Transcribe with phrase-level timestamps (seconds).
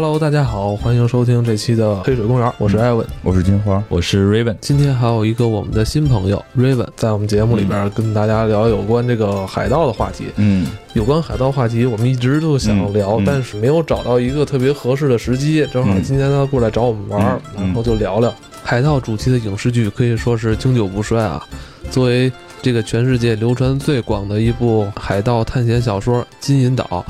[0.00, 4.54] Hello，大家好，欢迎收听这期的黑水公园，我是艾文，我是金花，我是 Raven。
[4.60, 10.26] 今天还有一个我们的新朋友 Raven 在我们节目里边跟大家聊有关这个海盗的话题。
[10.36, 15.66] 嗯，有关海盗话题，我们一直都想聊，嗯嗯但是没有找到一个特别合适的时机。
[15.72, 21.44] 正好嗯今天他过来找我们玩然后就聊聊海盗主题的影视剧，可以说是经久不衰啊。
[21.90, 22.30] 作为
[22.62, 27.04] 这个全世界流传最广的一部海盗探险小说《金银岛》，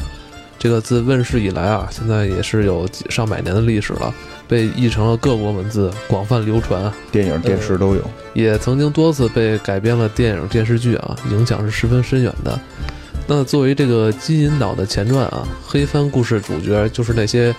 [0.58, 4.12] 这个自问世以来啊，现在也是有几上百年的历史了，
[4.48, 6.92] 被译成了各国文字，广泛流传。
[7.12, 8.02] 电影、电视都有。
[8.34, 12.58] 也曾经多次被改编了电影、电视剧啊，影响是十分深远的。
[13.26, 17.54] 那作为这个《金银岛》的前传啊，黑帆故事主角就是那些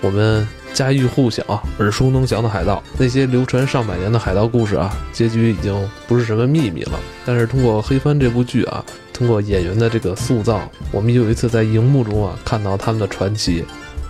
[0.00, 1.42] 我们家喻户晓、
[1.78, 6.92] 耳熟能详的海盗，那些流传上百年的海盗故事啊，结局已经不是什么秘密了。
[7.26, 13.64] 但是通过《黑帆》这部剧啊，通过演员的这个塑造，我们有一次在荧幕中啊看到他们的传奇。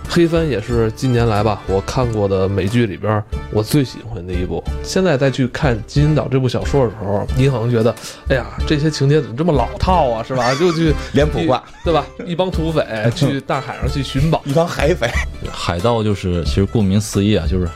[0.09, 4.61] 黑帆也是近年来吧，我看过的美剧里边我最喜欢的一部。
[4.83, 7.95] 现在再去看《金银岛》这部小说的时候，你可能觉得，
[8.29, 10.53] 哎呀，这些情节怎么这么老套啊，是吧？
[10.59, 12.05] 就去脸谱化，对吧？
[12.25, 12.85] 一帮土匪
[13.15, 15.09] 去大海上去寻宝， 一帮海匪。
[15.51, 17.67] 海盗就是，其实顾名思义啊，就是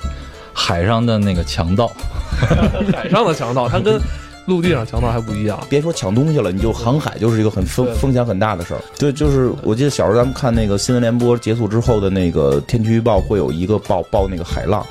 [0.53, 1.89] 海上的那个强盗。
[2.93, 3.97] 海上的强盗，他跟
[4.45, 5.59] 陆地上强盗还不一样。
[5.69, 8.81] 别说抢东西了，你就航海就是一个很风风险很大的事儿。
[8.97, 14.85] 对，就是我记得小时候咱们看那个新闻联播结束之后的那个天气预报，会有一个报报那个海浪，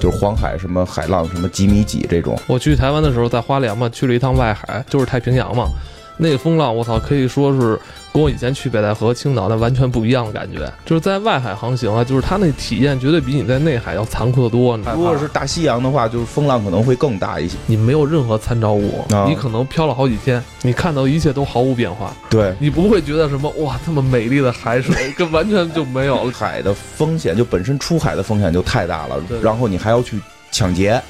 [0.00, 2.38] 就是黄海什么海浪什么几米几这种。
[2.46, 5.68] 我去台湾的时候，在花莲嘛，去了一趟外海，就是太平洋嘛。
[6.16, 7.78] 那个风浪，我操，可以说是
[8.12, 10.70] 跟我以前去北戴河、青岛那完全不一样的感觉。
[10.84, 14.76] 就是在外海航行啊，就是它那体验绝对比你在内海要残酷的多。
[14.76, 17.56] 你如果是大西洋的话，就是风浪可能会更大一些。
[17.66, 26.32] 你没有任何参照物，啊你可能漂了好几天，你看到一切都毫无变化，对，你不会觉得什么哇，这么美丽的海水，跟完全就没有了。
[26.42, 31.00] 海的风险就本身出海的风险就太大了，然后你还要去抢劫。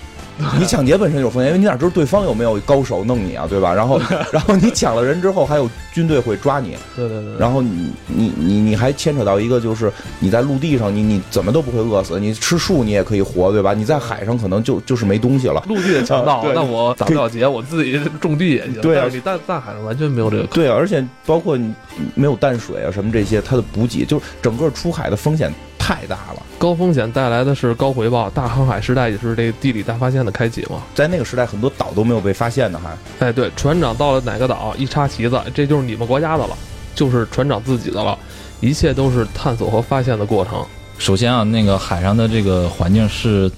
[0.58, 3.72] 你抢劫本身就有风险，因为你哪知道对方有没有高手弄你啊，对吧？
[3.72, 4.00] 然后，
[4.32, 13.75] 然后你抢了人之后，还有军队会抓你，对对对，然后你你你你还牵扯到一个，就是你在陆地上，你你怎么都不会饿死，你吃树你也可以活，对吧？
[13.75, 15.62] 你在海上可能就就是没东西了。
[15.69, 18.81] 陆地的强盗，对那我打不了劫，我自己种地也行。
[18.81, 20.44] 对啊你大大海上完全没有这个。
[20.48, 21.72] 对啊，而且包括你
[22.14, 25.52] 没有淡水啊什么这些，它的补给就是整个出海的风险
[25.82, 26.43] 太大了。
[26.60, 30.81] 高风险带来的是高回报，大航海时代也是这个地理大发现的开启嘛。
[30.94, 36.56] 在那个时代，很多岛都没有被发现呢，还哎，对，船长到了哪个岛，一插旗子，这就是你们国家的了，
[36.94, 38.16] 就是船长自己的了，
[38.60, 40.65] 一切都是探索和发现的过程。
[40.98, 43.50] 首先啊，那个海上的这个环境是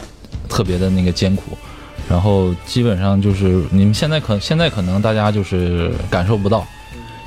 [0.48, 1.42] 特别的那个艰苦，
[2.08, 6.66] 然后基本上就是你们现在可现在可能大家就是感受不到，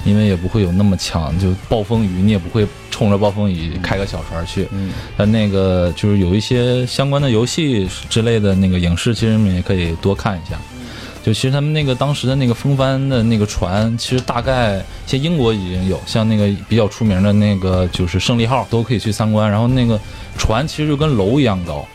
[0.05, 4.67] 因为也不会有那么强，就暴风雨你也不会冲着暴风雨开个小船去。
[4.71, 10.57] 嗯呃，那个就是有一些相关的游戏之类的那个影视，其实你们也可以多看一下。
[11.23, 19.51] 就其实他们那个当时的那个风帆的那个船，其实大概像英国已经有，像那个比较出名的那个就是胜利号都可以去参观。
[19.51, 19.99] 然后那个
[20.37, 21.85] 船其实就跟楼一样高，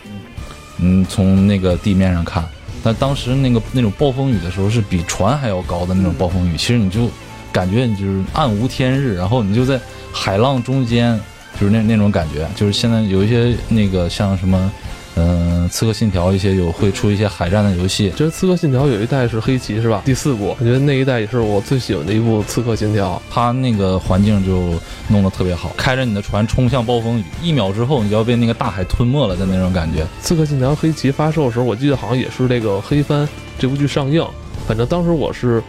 [0.81, 2.47] 嗯，从那个地面上看，
[2.83, 7.09] 但当时那个那种暴风雨的时候是比船还要高的那种暴风雨，其实你就
[7.53, 9.79] 感觉你就是暗无天日，然后你就在
[10.13, 11.21] 海浪中间，
[11.61, 14.73] 就是那那种感觉，就是现在有一些那个像什么。
[15.15, 20.01] 嗯，刺客信条一些有会出一些海战的游戏，觉得《刺客信条》有一代是黑旗是吧？
[20.07, 24.73] 第四部，我觉得那一代也是我最喜欢的一部《刺客信条它那个环境就
[25.09, 30.03] 弄得特别好，开着你的船冲向暴风雨，一秒之后你就要被那个大海吞没了的那种感觉。
[30.23, 33.27] 《刺客信条：黑旗》发售的时候，我记得好像也是这个《黑帆》
[33.59, 34.27] 这部剧上映，
[34.67, 35.63] 反正当时我是，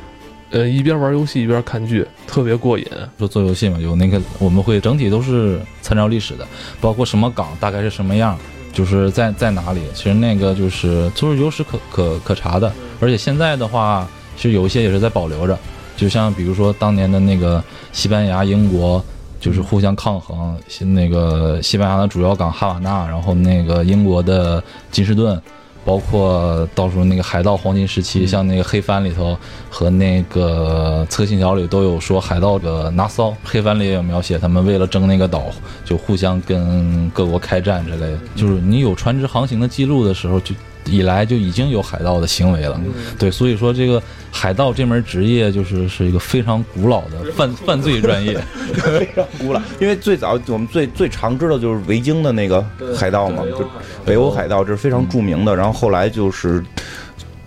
[0.54, 2.86] 呃，一边玩游戏一边看剧，特别过瘾。
[3.18, 6.48] 说做游戏嘛，有那个我们会整体都是参照历史的，
[6.80, 8.38] 包括什么港大概是什么样，
[8.72, 12.72] 就是在在哪里，其实那个就是都是有史可可可查的。
[13.02, 14.08] 而且现在的话，
[14.38, 15.58] 其实有一些也是在保留着，
[15.98, 17.62] 就像比如说当年的那个
[17.92, 19.04] 西班牙、英国。
[19.44, 20.58] 就是互相抗衡，
[20.94, 25.38] 那个西班牙的主要港哈瓦那，然后那个英国的金士顿，
[25.86, 29.38] 包括到时候那个海盗黄金时期，像那个黑帆里头
[29.70, 35.46] 和那个侧信条里都有说海盗的拿骚，黑帆里也有描写他们为了争那个岛，
[35.84, 38.20] 就互相跟各国开战之类的。
[38.36, 42.80] 就是你有船只航行的记录的时候，就以来就已经有海盗的行为了。
[43.18, 44.02] 对，所以说这个
[44.32, 48.38] 海盗这门职业就是是一个非常古老的 犯犯罪专业。
[48.84, 49.62] 非常古老。
[49.80, 52.64] 因为最早我们最最常知道就是维京的那个
[52.96, 53.68] 海盗嘛，就
[54.06, 55.56] 北欧海盗，这是非常著名的。
[55.56, 56.64] 然后后来就是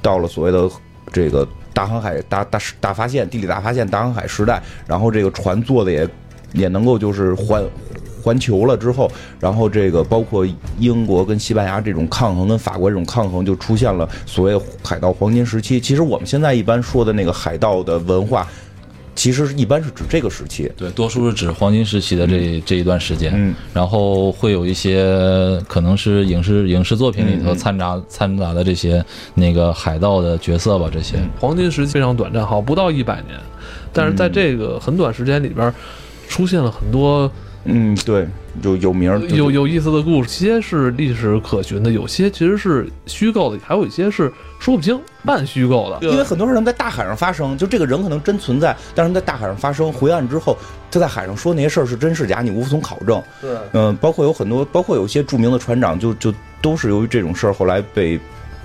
[0.00, 0.68] 到了所谓的
[1.12, 6.08] 这个大航海大大大发现、地理大发现、大航海时代，然后这个船做的也
[6.52, 7.62] 也能够就是环
[8.26, 9.08] 环球了之后，
[9.38, 10.44] 然后这个包括
[10.80, 15.78] 英国跟西班牙这种抗衡，跟法国这种抗衡，就出现了所谓海盗黄金时期。
[15.78, 18.44] 其实我们现在一般说的那个海盗的文化。
[19.14, 29.02] 其实一般是指这个时期，对，多数是指黄金时期的这这一段时间，嗯，然后会有一些可能是影视影视作品里头嗯掺杂掺杂的这些
[29.34, 33.40] 那个海盗的角色吧，这些，黄金时期非常短暂，好不到一百年，
[33.90, 35.72] 但是在这个很短时间里边，
[36.28, 37.30] 出现了很多
[37.66, 38.26] 嗯，对，
[38.62, 46.06] 有有名有有意思的故事，些是历史可循的，有些其实是虚构的，还有一些是说不清半虚构的。
[46.08, 50.56] 因为很多事能在大海上发生，就这个人可能真存在，但是在大海上发生，回岸之后，
[50.90, 53.22] 他在海上说那些事儿是真是假，你无从考证。
[53.40, 56.32] 对嗯、包括有很多，包括有些著名的船长就，就
[56.62, 58.18] 都是由于这种事儿，后来被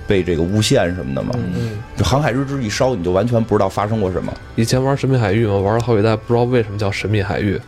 [0.07, 1.31] 被这个诬陷什么的嘛。
[1.35, 4.33] 嗯，就航海日志一烧，你就完全不知道发生过什么。
[4.55, 7.59] 以前玩神秘海域嘛，玩了好几代，不知道为什么叫神秘海域，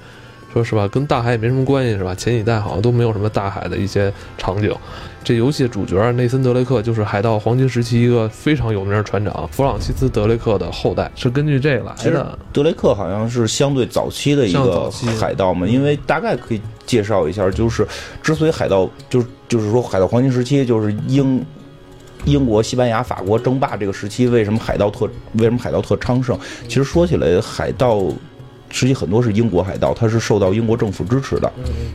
[0.53, 2.13] 说是吧跟大海也没什么关系，是吧？
[2.13, 4.71] 前几代好像都没有什么大海的一些场景。
[5.23, 12.37] 这游戏主角内森·德雷克就是海盗黄金时期一个非常有名的船长，弗朗西斯·德雷克的后代，是根据这个来的。
[12.51, 17.87] 德雷克好像是相对早期的一个海盗嘛，因为大概可以介绍一下，就是
[18.21, 21.43] 之所以海盗就是就是说海盗黄金时期就是英。
[22.25, 26.39] 英国、西班牙、法国争霸这个时期，为什么海盗特为什么海盗特昌盛？
[26.69, 28.01] 其实说起来，海盗
[28.73, 31.49] 实际很多是英国海盗，他是受到英国政府支持的，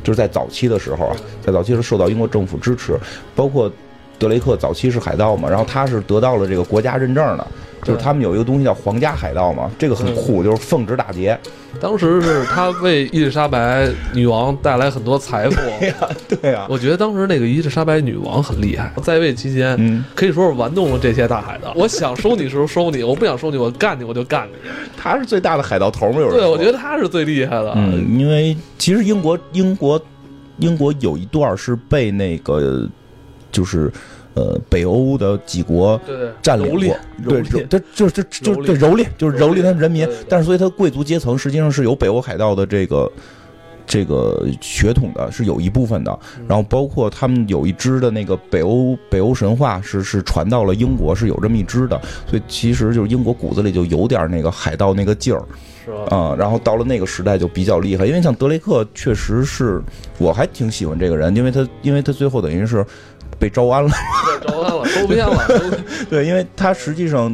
[0.04, 2.96] 就是在早期的时候啊，在早期是受到英国政府支持，
[3.34, 3.70] 包括
[4.18, 7.46] 德雷克早期是海盗嘛，然后他是得到了这个国家认证的，
[7.82, 11.38] 就是他们有一个东西叫皇家海盗嘛，这个很酷，就是奉旨打劫。
[11.80, 15.56] 当时是他为伊丽莎白女王带来很多财富。
[15.78, 15.94] 对呀，
[16.42, 21.72] 对呀，我觉得当时那个伊丽莎白女王很厉害，在位期间，嗯，可以说是玩弄了这些大海盗。
[21.76, 24.52] 我想收你时候收你，我不想收你，我干你我就干你。
[24.96, 27.72] 他是最大的海盗头嘛，有人对，我觉得他是最厉害的。
[27.76, 30.00] 嗯，因为其实英国英国
[30.58, 32.88] 英国有一段是被那个
[33.50, 33.90] 就是
[34.34, 36.00] 呃北欧的几国
[36.42, 36.78] 占领过
[37.26, 40.08] 对，蹂躏这就就就蹂躏对蹂躏，就是蹂躏他们人民。
[40.28, 43.10] 但是所以他贵族阶层实际上是有北欧海盗的这个
[43.86, 46.18] 这个血统的，是有一部分的。
[46.38, 52.00] 嗯然后包括他们有一支的那个北欧北欧神话是是传到了英国，是有这么一支的。
[52.26, 55.42] 所以其实就是英国骨子里就有点那个海盗那个劲儿。
[55.84, 56.14] 是吧？
[56.14, 59.80] 啊、然后到了那个时代就比较厉害，因为像德雷克确实是，
[60.18, 62.84] 我还挺喜欢这个人，因为他因为他最后等于是
[63.38, 63.90] 被招安了，
[64.42, 67.32] 对，着他了，收编了，收对，因为他实际上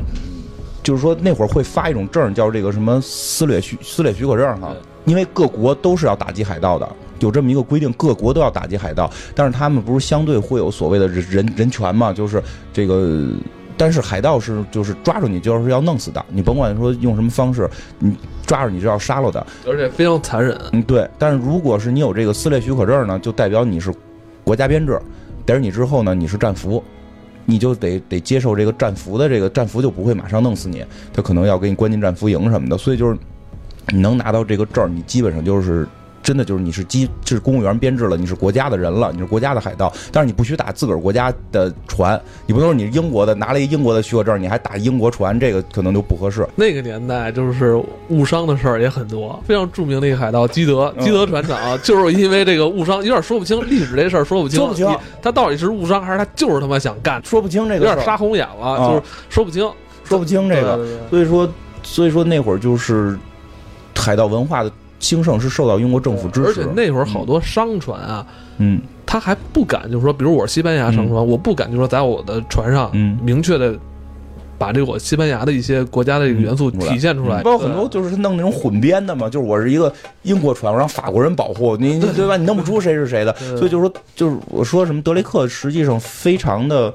[0.82, 4.74] 就是说那会儿会发一种证叫这个什么撕裂许撕裂许可证哈，
[5.04, 6.88] 因为各国都是要打击海盗的。
[7.20, 12.12] 有这么一个规定，各国都要打击海盗，但是他们不是相对会有所谓的人人人权嘛？
[12.12, 13.30] 就是这个，
[13.78, 18.14] 但是海盗是就是抓住你就是要弄死的，你甭管说用什么方式，你
[18.44, 19.46] 抓住你就要杀了的。
[19.66, 20.60] 而且非常残忍。
[20.72, 21.08] 嗯，对。
[21.16, 23.94] 但是如果是你有这个撕裂许可证呢，就代表你是
[24.42, 25.00] 国家编制，
[25.44, 26.82] 逮着你之后呢，你是战俘，
[27.44, 32.78] 你就得得接受这个战俘的这个战俘就不会马上弄死你，他可能要给你关进战俘营什么的。
[32.78, 33.18] 所以就是
[33.88, 35.86] 你能拿到这个证，你基本上就是。
[36.24, 46.48] 真的就是你是机是公务员编制了，你是国家的人了，你是国家的海盗，但是你不许打自个儿国家的船，你不能说你是英国的拿了一英国的许可证，你还打英国船，这个可能就不合适。
[46.56, 47.78] 那个年代就是
[48.08, 54.88] 误伤的事儿也很多，非常著名的一个海盗基德，嗯基德船长就是因为这个误伤，有点说不清历史这事儿说不清，说不清。
[55.20, 59.70] 他到底是误伤还是他就是他妈想干，说不清这个有，点杀红眼了，啊就是说不清
[60.04, 60.76] 说不清这个。
[60.76, 61.10] 对对对。
[61.10, 61.52] 所以说，
[61.82, 63.18] 所以说那会儿就是
[63.94, 64.70] 海盗文化的
[65.04, 68.26] 兴盛是受到英国政府支持，而且那会儿好多商船啊，
[68.58, 68.80] 嗯。
[69.06, 73.16] 他还不敢，就是说，比如我是西班牙商船，我不敢，就是说在我的船上嗯。
[73.22, 73.78] 明确的
[74.56, 77.42] 把这个我西班牙的一些国家的这个元素嗯体现出来。
[77.42, 79.92] 包括很多就是弄那种混编的嘛，就是我是一个
[80.22, 82.36] 英国船，我让法国人保护你，对吧？
[82.36, 86.92] 你弄不出谁是谁的，所以就是说，就是我说什么德雷克实际上非常的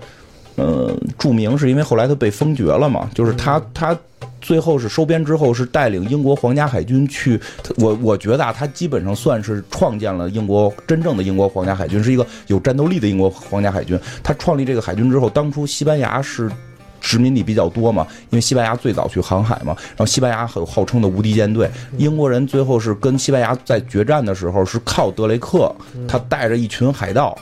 [0.60, 3.98] 呃著名，是因为后来他被封爵了嘛，就是他他。
[4.42, 7.40] 最后是收编之后，是带领英国皇家海军去。
[7.76, 14.00] 我我觉得啊，他基本上算是创建了英国真正的英国皇家海军，是一个有战斗力的英国皇家海军。
[14.24, 16.50] 他创立这个海军之后，当初西班牙是
[17.02, 21.70] 殖民地比较多嘛，因为西班牙最早去航海嘛，然后西班牙很号称的无敌舰队。
[21.98, 25.70] 英国人最后是跟西班牙在决战的时候，是靠德雷克，
[26.08, 27.38] 他带着一群海盗。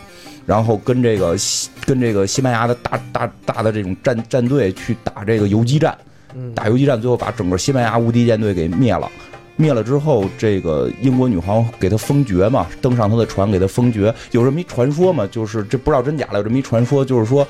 [0.48, 5.96] 然后跟这个西跟这个西班牙的大大大的这种战战队去打这个游击战，
[6.34, 9.12] 嗯打游击战，最后把整个西班牙无敌舰队给灭了。
[9.58, 14.14] 灭了之后，这个英国女皇给他封爵嘛，登上他的船给他封爵。
[14.32, 17.46] 有这么一传说嘛，就是这不知道真假的，有这么一传说，就是说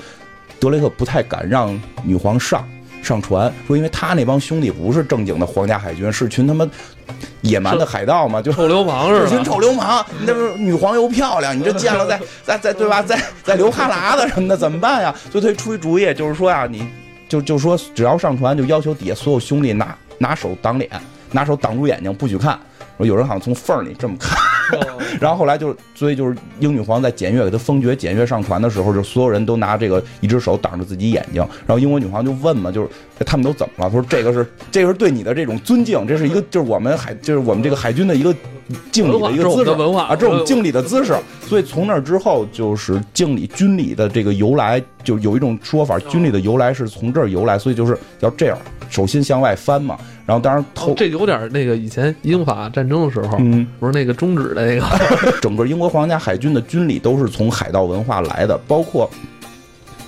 [0.59, 2.67] 德雷克不太敢让女皇上，
[3.03, 6.67] 上船，说因为他那帮兄弟不是正经的皇家海军，是群他妈
[7.41, 9.43] 野蛮的海盗嘛，就臭流氓是是群吧？
[9.43, 10.05] 臭流氓。
[10.19, 13.01] 你那不是女皇又漂亮，你这见了再再再对吧？
[13.01, 15.13] 再再流哈喇子什么的怎么办呀？
[15.31, 16.87] 所以他出一主意，就是说呀，你
[17.29, 20.89] 就就说只要上船，就要求底下所有兄弟拿拿手挡脸，
[21.31, 22.59] 拿手挡住眼睛，不许看。
[22.97, 24.37] 说有人好像从缝儿里这么看。
[25.21, 31.41] 然后后来就，所以就是英女皇在检阅给她封爵检阅上船的时候，就所有人都拿这个一只手挡着自己眼睛。
[31.65, 32.89] 然后英国女皇就问嘛，就是
[33.19, 33.89] 哎他们都怎么了？
[33.89, 38.35] 他说这个是这个是对你的这种尊敬，这是一个就是我们海就是我们这个海军的一个
[38.91, 41.15] 敬礼的一个姿势啊，这是我们敬礼的姿势。
[41.43, 48.57] 所以从那之后，就是敬礼军礼的这个由来，就有一种说法，军礼的由来是从这儿由来，所以就是要这样，
[48.89, 49.97] 手心向外翻嘛。
[50.27, 53.65] 然后当然偷哦这有点那个以前英法战争的时候，嗯。
[53.79, 54.85] 不是那个中指的那个，
[55.41, 59.09] 整个英国皇家海军的军礼都是从海盗文化来的，包括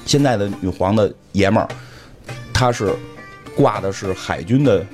[0.06, 1.70] 现在的女皇的爷们儿，
[2.54, 2.94] 他是
[3.56, 4.86] 挂的是海军的，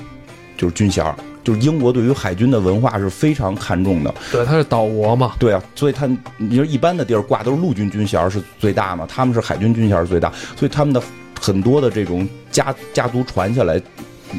[0.55, 4.13] 就是军衔儿，就是英国对于海军的文化是非常看重的。
[4.31, 11.01] 对，它是岛国嘛，对啊，所以他你说一般的地儿挂都是陆军军衔儿是最大嘛，他们是海军军衔最大，所以他们的
[11.41, 13.81] 很多的这种家家族传下来，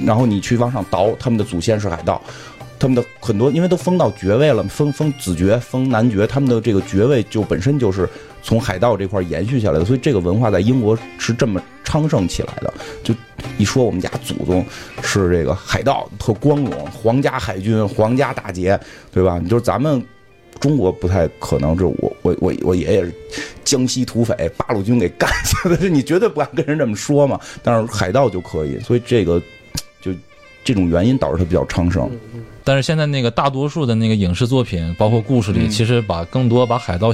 [0.04, 2.20] 然后你去往上倒，他们的祖先是海盗。
[2.78, 8.06] 他们的很多，因为都封到爵位了，封封子爵、封男爵，他们的这个爵位就本身就是
[8.42, 12.74] 从海盗这块延续下来的，所以这个文化在英国是这么昌盛起来的。
[13.02, 13.14] 就
[13.56, 14.62] 一说我们家祖宗
[15.02, 18.78] 是这个海盗，特光荣，皇家海军、皇家大捷，
[19.10, 19.38] 对吧？
[19.42, 20.04] 你就是咱们
[20.60, 23.10] 中国不太可能，这我我我我爷爷是
[23.64, 27.40] 江西土匪，八路军给干下的，你绝对不敢跟人这么说嘛。
[27.62, 29.40] 但是海盗就可以，所以这个
[30.66, 32.11] 这种原因导致它比较昌盛。
[32.64, 37.12] 但是现在那个大多数的那个影视作品，包括故事里，嗯其实把更多把海盗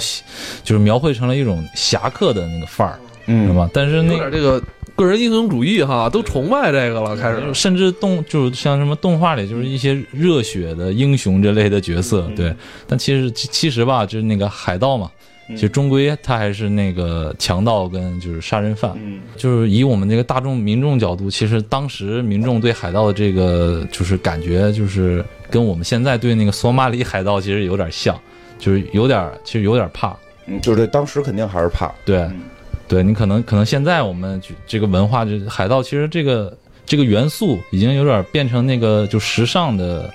[0.64, 3.68] 就是描绘成了一种侠客的那个范儿，嗯是吧？
[3.70, 4.58] 但是有那点这个
[4.96, 7.42] 个人英雄主义哈，都崇拜这个了，开始。
[7.52, 12.54] 甚至动就是像什么动画里就是一些热血的英雄这类的角色，嗯对。
[12.86, 15.21] 但其实其其实吧，就是那个海盗嘛，嗯
[15.54, 18.92] 其实终归他还是那个强盗跟就是杀人犯。
[18.96, 28.18] 嗯就是以我们这个大众民众角度，其实当时民众对海盗的这个就是感觉，就是跟我们现在对那个索马里海盗其实有点像，
[28.58, 30.16] 就是有点其实有点怕。
[30.46, 31.92] 嗯，就是这当时肯定还是怕。
[32.04, 32.40] 对，嗯
[32.88, 40.12] 对你可能可能现在我们这个文化，就海盗其实这个这个元素已经有点变成那个就时尚的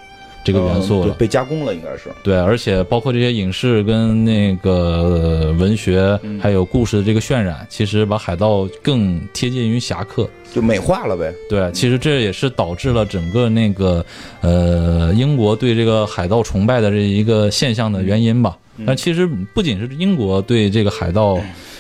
[0.48, 1.14] 这个元素了。
[1.14, 2.10] 嗯被加工了，应该是。
[2.24, 10.30] 对，而且包括这些影视跟那个呃文学嗯还有故事的这个渲染，其实把海盗更贴近于侠客。
[10.54, 11.34] 就美化了呗。
[11.50, 14.06] 对，其实这也是导致了整个那个
[14.42, 18.58] 呃英国对这个海盗崇拜的这一个现象的原因吧。
[18.78, 21.40] 嗯但其实不仅是英国对这个海盗，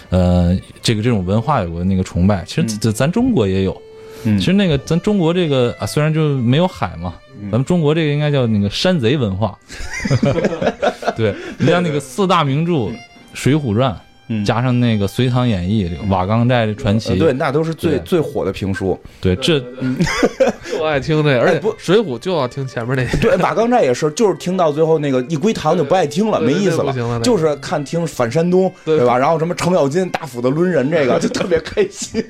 [0.09, 3.79] 呃，这个这种文化有个那个崇拜，其实咱咱中国也有。
[4.23, 9.57] 嗯其实那个咱中国这个啊，虽然就没有海嘛，嗯咱们中国这个应该叫那个山贼文化。
[11.15, 12.73] 对，你像那个四大名著
[13.33, 13.91] 《水浒传》，
[14.27, 14.43] 嗯。
[14.45, 18.97] 加上那个《隋唐演义》这个瓦岗寨传奇，呃对，那都是最最火的评书。
[19.19, 29.17] 对这就 爱听这个，而且哎不水浒就要听前面那个， 对，瓦岗寨也是，就是听到最后那个一归唐就不爱听了，没意思对不行了就是看听反山东，对对吧？
[29.17, 32.23] 然后什么程咬金大斧子抡人，这个 就特别开心。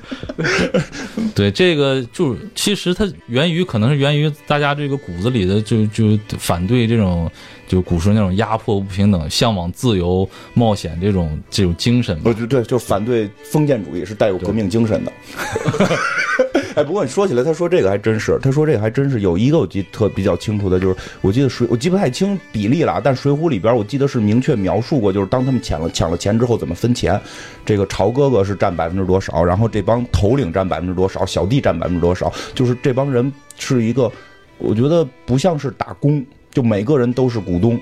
[1.34, 7.30] 对这个就是其实它源于可能是源于大家这个骨子里的就就反对这种
[7.68, 12.34] 就古时候那种压迫不平等、向往自由、冒险这种这种精神吧我。
[12.34, 15.12] 觉得对，就是反对封建主义，是带有革命精神的。
[16.74, 27.20] 哎，不过你说起来，他说这个还真是，他说这个还真是有一个我记得特比较清楚的，就是我记得水，我记不太清比例了啊，但《水浒》里边我记得是明确描述过，就是当他们抢了抢了钱之后怎么分钱，
[27.66, 34.10] 这个朝哥哥是占百分之多少，然后这帮头领占百分之多少，小弟占百分之多少，就是这帮人是一个，
[34.58, 36.24] 我觉得不像是打工，
[36.58, 37.78] 就每个人都是股东。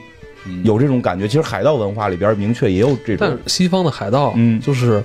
[0.62, 5.02] 有这种感觉，其实海盗文化里边明确也有这种但是，西方的海盗，嗯就是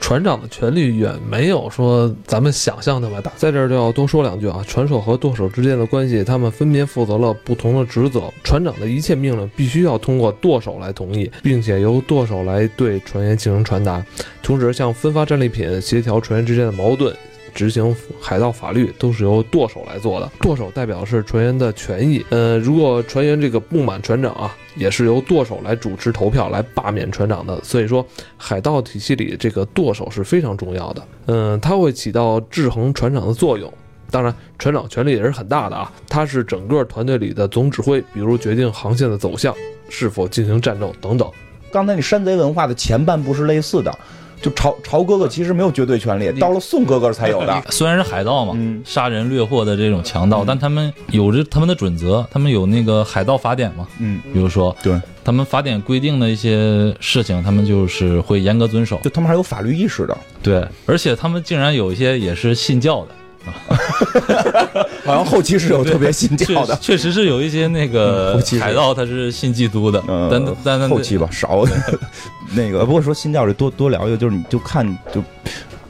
[0.00, 3.32] 船长的权力远没有说咱们想象那么大。
[3.36, 8.24] 在这儿就要多说两句啊，船手和舵手之间的关系，他们分别负责了不同的职责。
[8.42, 14.04] 船长的一切命令必须要通过舵手来同意，并且由舵手来对船员进行传达。
[14.42, 17.16] 同时，像分发战利品、协调船员之间的矛盾。
[17.56, 22.22] 执行海盗法律都是由舵手来做的，舵手代表是船员的权益。
[22.28, 27.58] 呃，如果船员这个不满船长啊，也是由舵手来主持投票来罢免船长的。
[27.64, 31.02] 所以说，海盗体系里这个舵手是非常重要的。
[31.28, 33.72] 嗯，它会起到制衡船长的作用。
[34.10, 39.54] 当然，船长权力也是很大的啊，他是整个团队里的总指挥，比如决定航线的走向、
[39.88, 41.28] 是否进行战斗等等。
[41.72, 43.92] 刚才你山贼文化的前半部是类似的，
[44.40, 47.62] 就朝朝哥哥其实没有绝对权利，到了宋哥哥才有的。
[47.70, 53.86] 虽然是海盗嘛，嗯杀人掠货的这种强盗，但他们有着他们的准则，他们有那个海盗法典嘛。
[53.98, 58.98] 嗯，比如说，对，他们法典规定的一些事情，他们就是会严格遵守。
[59.02, 63.08] 就他们还有法律意识的，对，而且他们竟然有一些也是信教的。
[65.04, 66.76] 好像后期是有特别信教的。
[66.80, 71.64] 确实是有一些那嗯个海盗他是信基督的，呃，但但但后期吧少。
[72.54, 75.22] 那个不过说信教这多多聊一个，就是你就看就。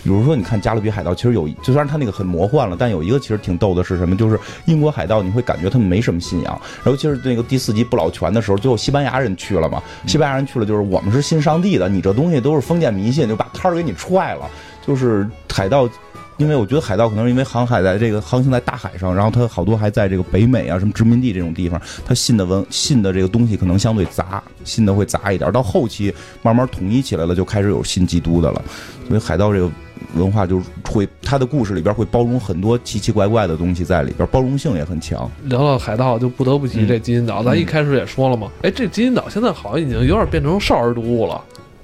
[0.03, 4.17] 比如说，你看《加勒比海盗》，其实有，就虽然他那个很魔幻了，但有一个其实挺逗的是什么？
[4.17, 6.61] 就是英国海盗，你会感觉他们没什么信仰。
[6.85, 14.49] 尤其是那个第四集不老泉的时候，最后西班牙人去了嘛，西班牙人去了，就是我们是信上帝的，你这东西都是封建迷信，就把摊儿给你踹了。
[14.87, 15.89] 就是海盗，
[16.39, 25.51] 因为我觉得海盗可能是因为航海在这个航行在大海上，然后他好多还在这个北美啊什么殖民地这种地方，他信的文信的这个东西可能相对杂，信的会杂一点。
[25.51, 26.13] 到后期
[26.43, 28.63] 慢慢统一起来了，就开始有信基督的了。
[29.09, 29.71] 所以海盗这个
[30.15, 35.31] 文化就会，他的故事里边会包容很多奇奇怪怪的东西在里边，包容性也很强。
[35.45, 37.43] 聊到海盗，就不得不提嗯这金银岛。
[37.43, 41.43] 咱一开始也说了嘛，哎，这金银岛现在好像已经有点变成少儿读物了。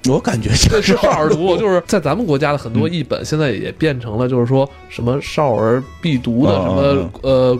[0.09, 7.59] 我感觉这就是少儿读物， 就是在咱们国家的很多译本，现在也变成了就是说什么少儿必读的什嗯么呃，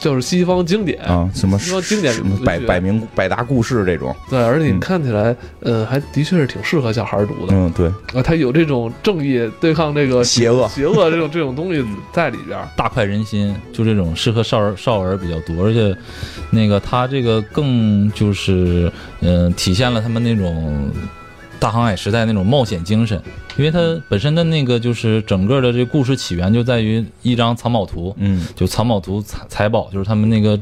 [0.00, 0.98] 就是西方经典。
[1.02, 4.80] 啊，什么西方经典什么百百名百大故事这种，对，而且你嗯。
[4.80, 7.52] 看起来，呃，还的确是挺适合小孩读的。
[7.54, 7.88] 嗯，对，
[8.18, 10.66] 啊，他有这种正义对抗这个邪恶。
[10.68, 12.66] 邪恶这种这种东西在里边儿。
[12.76, 15.94] 大快人心，就这种适合少儿少儿比较多，而且
[16.50, 20.90] 那个他这个更就是嗯、呃体现了他们那种
[21.58, 23.20] 大航海时代那种冒险精神，
[23.56, 30.60] 因为它本身的那个就是整个的这故事起源就在于一张藏宝图，嗯就藏宝图财财宝，就是他们那个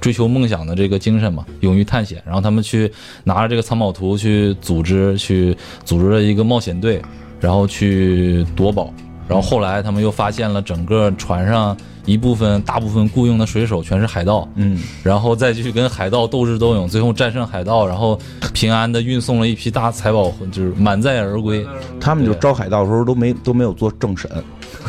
[0.00, 2.20] 追求梦想的这个精神嘛，勇于探险。
[2.26, 2.90] 然后他们去
[3.24, 7.00] 拿着这个藏宝图去组织，去组织了一个冒险队，
[7.40, 8.92] 然后去夺宝。
[9.32, 18.18] 然后后来他们又发现了整个船上一部分大部分雇佣的水手全是海盗，嗯，然后再去跟海盗斗智斗勇，最后战胜海盗，然后
[18.52, 21.66] 平安的运送了一批大财宝，就是满载而归。
[21.98, 24.30] 他们就招海盗的时候都没都没有做政审，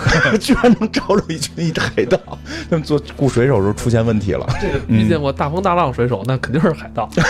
[0.40, 2.18] 居然能招着一群一海盗，
[2.70, 7.10] 他们做雇水手的时候出现问题了，这个遇见过大风大浪水手， 那肯定是海盗。
[7.16, 7.24] 真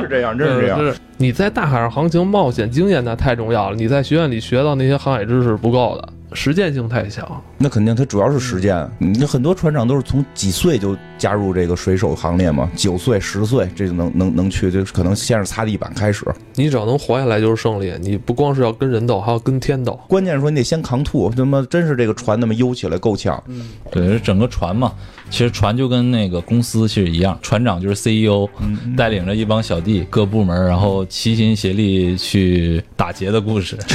[0.00, 0.78] 是这样，真是这样。
[0.78, 7.26] 就是你在大海上航行冒险经验那太重要了，你在学院里学到那些航海知识不够的，实践性太强。
[7.58, 8.88] 那肯定，他主要是实践。
[8.98, 16.24] 你很多船长都是从几岁就加入这个水手行列嘛，九岁、十岁这就能能能去，就是可能先是擦地板开始。
[16.54, 17.92] 你只要能活下来就是胜利。
[18.00, 19.98] 你不光是要跟人斗，还要跟天斗。
[20.08, 23.42] 关键是说你得先扛吐，他妈真是这个船那么悠起来够呛。
[23.90, 24.92] 对，整个船嘛，
[25.28, 28.48] 其实船就跟那个公司其实一样，船长就是 CEO，、
[28.96, 33.76] 带领着一帮小弟各部门，然后齐心协力去打劫的故事。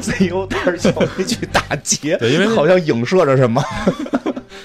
[0.00, 3.62] CEO 带着小弟去打劫，对因为好像影射着什么。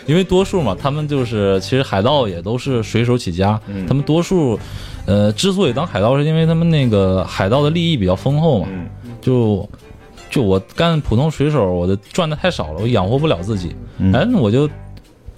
[0.06, 4.60] 因为多数嘛，他们就是其实海盗也都是水手起家，嗯他们多数，
[5.06, 8.89] 呃，之所以当海盗，是因为他们那个海盗的利益比较丰厚嘛，嗯
[9.21, 9.69] 就
[10.32, 14.67] 就我干普通水手，我的赚的太少了，我养活不了自己，嗯哎，那我就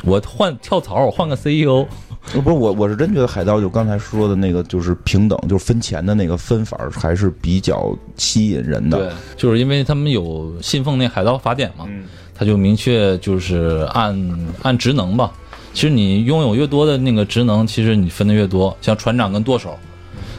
[0.06, 1.86] 我换跳槽，我换个 E CEO，
[2.34, 12.04] 不是我，我是真觉得海盗就刚才说的那个，就是平等，就是分钱的那个分法，还是比较吸引人的。，对就是因为他们有信奉那海盗法典嘛，嗯
[12.34, 14.18] 他就明确就是按
[14.62, 15.32] 按职能吧。
[15.74, 18.76] 其实你拥有越多的那个职能，其实你分的越多。
[18.82, 19.78] 像船长跟舵手，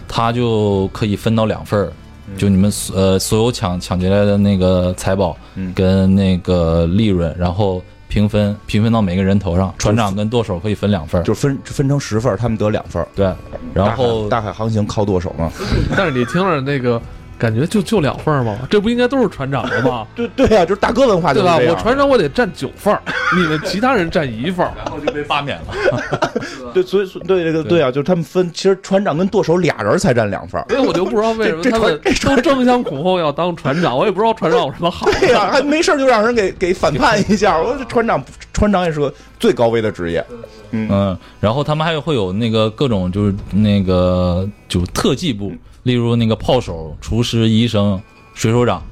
[0.08, 1.92] 他就可以分到两份儿，
[2.36, 9.74] 就你们所呃所有抢抢劫来的那个财宝嗯跟那个利润，然后平分平分到每个人头上。
[9.78, 13.02] 船长跟舵手可以分两份，就分分成十份，他们得两份。
[13.14, 13.32] 对。
[13.72, 15.50] 然后大海大海航行靠舵手嘛。
[15.96, 17.00] 但是你听着那个
[17.42, 18.56] 感觉就就两份儿吗？
[18.70, 20.06] 这不应该都是船长的吗？
[20.14, 21.58] 对对啊，就是大哥文化对吧？
[21.58, 23.02] 我船长我得占九份儿，
[23.36, 24.72] 你们其他人占一份儿。
[24.78, 26.30] 然后就被罢免了。
[26.72, 30.64] 对，所以所以对这个对对啊，就是他们分，其实船长跟舵手俩人才占两份儿。
[30.68, 35.10] 所以我就不知道为什么他们都争相恐后要当船长，我也不知道船长有什么好。
[35.18, 37.58] 对呀、还没事儿就让人给给反叛一下。
[37.58, 40.24] 我说这船长，船长也是个最高危的职业。
[40.70, 45.52] 嗯，然后他们还会有那个各种就是那个就特技部，
[45.82, 48.00] 例如那个炮手、厨师、医生、
[48.34, 48.82] 水手长，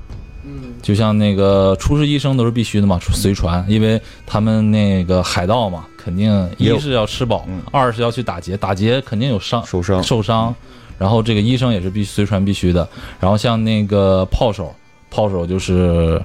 [0.44, 10.03] 嗯，就像那个厨师、医生都是必须的嘛，随船，因为他们那个海盗嘛，肯定一是要吃饱嗯，二是要去打劫，打劫肯定有伤受伤。
[10.03, 10.55] 受伤，
[10.98, 14.74] 然后这个医生也是必须随船必须的，然后像那个炮手，
[15.11, 16.20] 炮手就是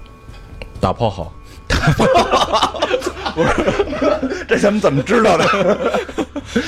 [0.80, 1.32] 打炮好。
[3.36, 5.43] 不是这咱们怎么知道的？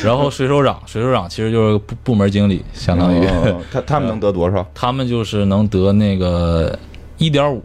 [0.03, 4.65] 然后水手长，水手长其实就是部部门经理，相当于、哦他他们能得多少？
[4.73, 6.77] 他们就是能得那个
[7.17, 7.63] 一点五，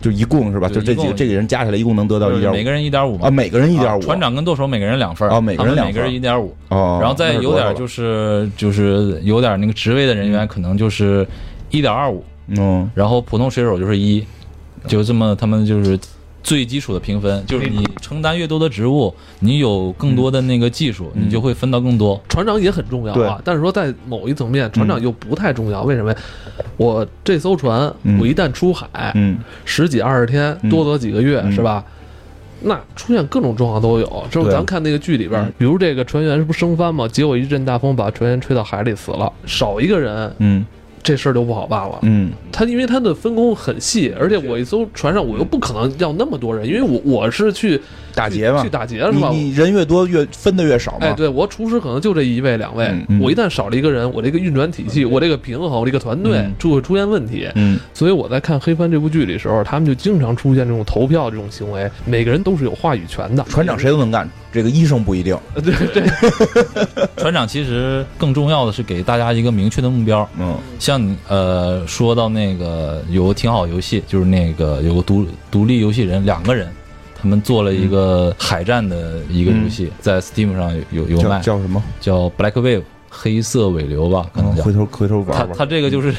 [0.00, 0.68] 就一共是吧？
[0.68, 3.30] 就这几个这个人加起来一共能得到一点五每个人一点五嘛啊，。
[3.30, 4.00] 每个人一点五。
[4.00, 11.26] 啊船长跟舵手每个人两分儿哦每个人一点五，哦，然后再有点就是是就是有点那个职位的人员可能就是
[11.70, 14.24] 一点二五，嗯然后普通水手就是一，
[14.86, 15.98] 就这么他们就是
[16.42, 22.20] 最基础的评分，就是你承担越多的职务，你有更多的那个技术，嗯你就会分到更多。
[22.28, 25.82] 船长也很重要啊，但是说在某一层面，船长又不太重要。
[25.82, 26.18] 为什么呀？
[26.76, 31.84] 我这艘船，嗯我一旦出海，嗯十几二十天，嗯多则几个月，嗯是吧？
[32.64, 34.24] 那出现各种状况都有。
[34.30, 37.08] 之后对咱看那个剧里边嗯，比如这个船员是不是升帆嘛？
[37.08, 40.64] 结果一阵大风把船员吹到海里死了，少一个人，嗯
[41.02, 41.98] 这事儿就不好办了。
[42.02, 47.80] 嗯他因为他的分工很细，而且我一艘船上我又不可能要那么多人，因为我我是去
[48.14, 49.30] 打劫嘛去，打劫是吧？
[49.32, 50.98] 你你人越多越分的越少嘛。
[51.02, 57.48] 哎，对我厨师可能就这一位两位，嗯嗯我一旦少了一个人，我这个运转体系，我这个平衡，我这个团队嗯就会出现问题。
[57.54, 63.42] 嗯所以我在看《黑帆》这部剧里的时候，他们就经常出现这种投票这种行为，每个人都是有话语权的。
[63.48, 65.36] 船长谁都能干，这个医生不一定。
[65.54, 66.04] 呃对对，
[67.16, 70.28] 船长其实更重要的是给大家一个明确的目标。
[70.38, 76.68] 嗯像你呃说到那个有个挺好游戏，就是那个有个独独立游戏人两个人，
[77.22, 81.80] 他们做了一个海战的一个游戏，在 Steam 上有有卖，叫什么？
[82.00, 84.62] 叫 Black Wave 黑色尾流吧，可能叫。
[84.62, 85.58] 嗯回头回头他玩玩。
[85.58, 86.12] 他这个就是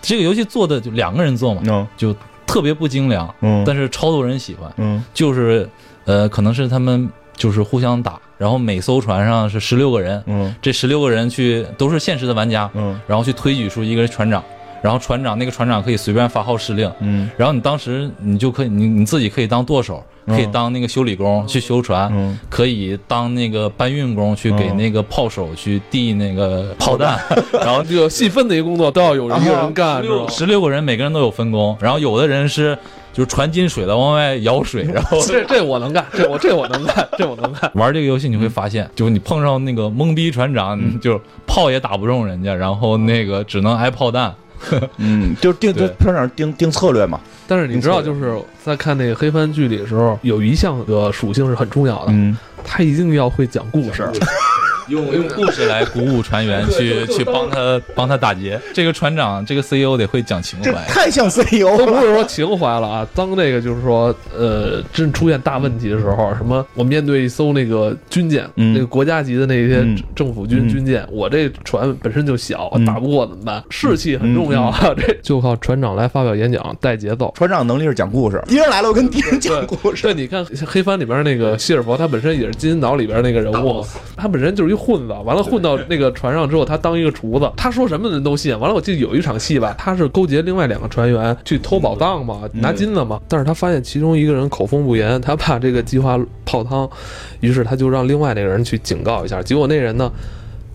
[0.00, 2.16] 这个游戏做的就两个人做嘛，嗯就
[2.46, 4.72] 特别不精良，嗯，但是超多人喜欢。
[4.78, 5.68] 嗯就是
[6.06, 14.42] 呃，可能是他们就是互相打，然后每艘船上是十六个人，嗯这十六个人去都是现实的玩家，嗯然后去推举出一个船长，
[14.82, 17.28] 然后船长那个船长可以随便发号施令，嗯。
[17.36, 22.38] 然后你当时你就可以你你自己可以当舵手，可以嗯当那个修理工去修船，嗯。
[22.48, 27.18] 可以当那个搬运工去给嗯那个炮手去递那个炮弹，
[27.52, 30.02] 然后这个细分的一个工作都要有一个人干？
[30.28, 32.76] 十六个人每个人都有分工，然后有的人是
[33.12, 37.70] 就是船进水了往外舀水，然后这这我能干，这我这我能干， 这我能干。
[37.74, 44.34] 玩这个游戏你会发现，就是你碰上那个懵逼船长，你就炮也打不中人家，然后那个只能挨炮弹。
[44.98, 47.20] 嗯，就是定在片场定定策略嘛。
[47.46, 54.02] 但是你知道，就是在看那个黑番剧里的时候，有一项的属性是很重要的，嗯他一定要会讲故事。
[54.90, 58.60] 用用故事来鼓舞船员 去去帮他帮他打劫。
[58.74, 60.72] 这个船长，这个 CEO 得会讲情怀。
[60.86, 73.62] 太像 CEO 不是说情怀了啊，当这个就是说，呃，真出现大问题的时候，什么我面对一艘那个军舰，嗯那个国家级的那些嗯政府军嗯军舰，我这船本身就小，嗯打不过怎么办？
[73.70, 77.32] 士气很重要啊，这就靠船长来发表演讲带节奏。
[77.36, 80.02] 船长能力是讲故事，敌人来了，我跟敌人讲故事。
[80.02, 83.84] 对，你看黑帆里边那个希尔伯，他本身也是金银岛里边那个人物，
[84.16, 88.56] 他本身就是一混子，完了混到那个船上之后，他当一个厨子，他说什么人都信。
[88.58, 96.88] 完了，我记得有一场戏吧，他是勾结另外两个船员去偷宝藏嘛，拿金子嘛，但是他发现其中一个人口风不严，他怕这个计划泡汤，
[97.40, 100.10] 于是他就让另外那个人去警告一下，结果那人呢。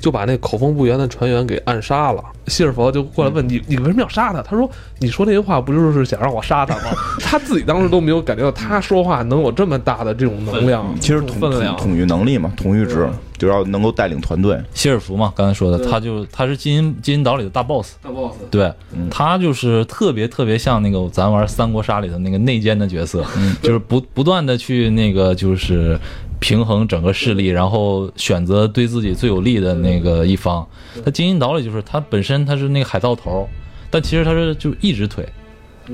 [0.01, 2.21] 就把那口风不严的船员给暗杀了。
[2.47, 4.41] 希尔佛就过来问你，你为什么要杀他？
[4.41, 11.87] 他说：“你说那些话不就是想让我杀他吗？” 他自己当时都没有感觉到他说话能有这么大的这种能量，其实统分量统。
[11.87, 14.59] 统御能力嘛，统御值就要能够带领团队。
[14.73, 25.97] 希尔福嘛，刚才说的，他就他是金银金银岛里的大 boss，大 boss，对嗯他就是特别特别像那个咱玩三国杀里的那个内奸的角色，嗯就是不不断的去那个就是
[26.41, 30.67] 平衡整个势力，然后选择对自己最有利的那个一方。
[31.05, 33.47] 他金银岛里就是他本身他是那个海盗头，
[33.89, 35.25] 但其实他是就一只腿，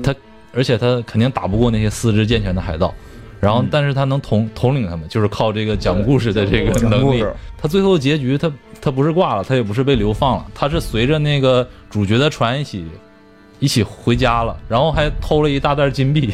[0.02, 0.12] 他
[0.52, 2.92] 而且他肯定打不过那些四肢健全的海盗。
[3.40, 7.24] 然后，但是他能统统领他们，就是靠这个讲故事的这个能力。
[7.56, 12.84] 他最后结局，他他不是挂了，他也不是被流放了，他是随着那个主角的船一起
[13.60, 16.32] 一起回家了，然后还偷了一大袋金币。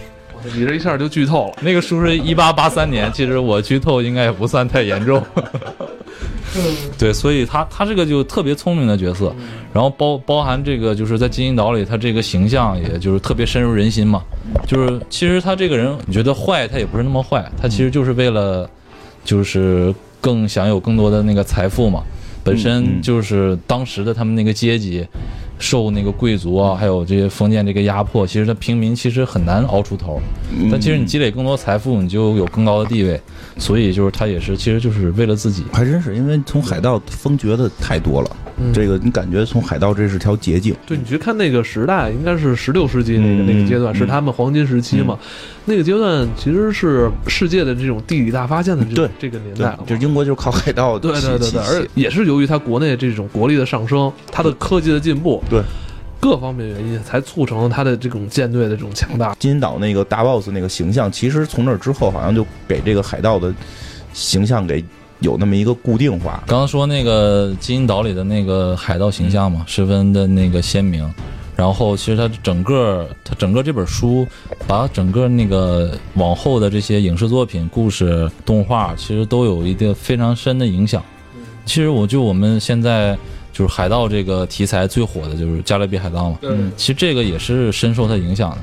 [0.52, 1.54] 你这一下就剧透了。
[1.62, 5.22] 那个书是一八八三年，其实我剧透应该也不算太严重。
[6.98, 9.34] 对，所以他他这个就特别聪明的角色，
[9.72, 14.22] 然后包包含这个就是在金银岛里，他这个形象也就是特别深入人心嘛。
[14.66, 18.70] 就是其实他这个人，你觉得坏，他也不是那么坏，他其实就是为了
[19.24, 22.02] 就是更享有更多的那个财富嘛。
[22.44, 25.04] 本嗯身嗯就是当时的他们那个阶级，
[25.64, 30.20] 受那个贵族啊，还有这些封建这个压迫，其实他平民其实很难熬出头。
[30.54, 30.68] 嗯。
[30.70, 33.18] 但其实你积累更多财富，你就有更高的地位，
[33.56, 35.64] 所以就是他也是，其实就是为了自己。
[35.72, 38.70] 还真是因为从海盗封爵的太多了，嗯。
[38.74, 45.18] 这个你感觉从海盗这是条捷径，对你去看那个时代，应该是十六世纪那个、嗯那个阶段，嗯是他们黄金时期嘛。
[45.66, 55.64] 那个阶段其实是世界的这种地理大发现的这对这个年代就英国就是靠海盗对对对对，而且也是由于它国内这种国力的上升，它的科技的进步，对
[56.20, 59.34] 各方面原因，才促成了他的这种舰队的这种强大。
[59.38, 63.54] 金银岛那个大 boss 那个形象，其实从那之后好像就给这个海盗的
[64.12, 64.82] 形象给
[65.20, 66.42] 有那么一个固定化。
[66.46, 71.08] 刚刚说那个金银岛里的那个海盗形象嘛，十分的那个鲜明。
[71.56, 74.26] 然后其实他整个他整个这本书，
[74.66, 81.00] 把整个那个往后的这些影视作品、故事、动画，其实都有一个非常深的影响。
[81.64, 83.16] 其实我就我们现在
[83.54, 88.58] 就是海盗这个题材最火的就是《加勒比海盗》嘛，嗯其实这个也是深受它影响的。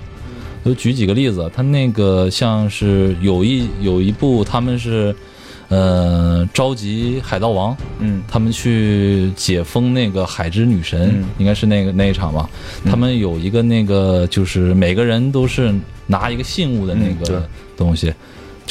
[0.63, 5.15] 就举几个例子，它那个像是有一有一部他们是，
[5.69, 8.21] 呃，召集海盗王，嗯。
[8.27, 11.25] 他们去解封那个海之女神，嗯。
[11.39, 12.47] 应该是那个那一场吧。
[12.85, 15.73] 他们有一个那个，就是每个人都是
[16.05, 18.13] 拿一个信物的那个东西，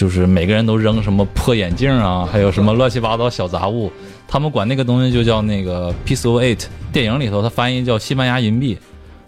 [0.01, 3.93] 就是每个人都扔什么破眼镜啊，还有什么乱七八糟小杂物。
[4.27, 6.65] 他们管那个东西就叫那个 piece of eight。
[6.91, 8.79] 电影里头它翻译叫西班牙银币，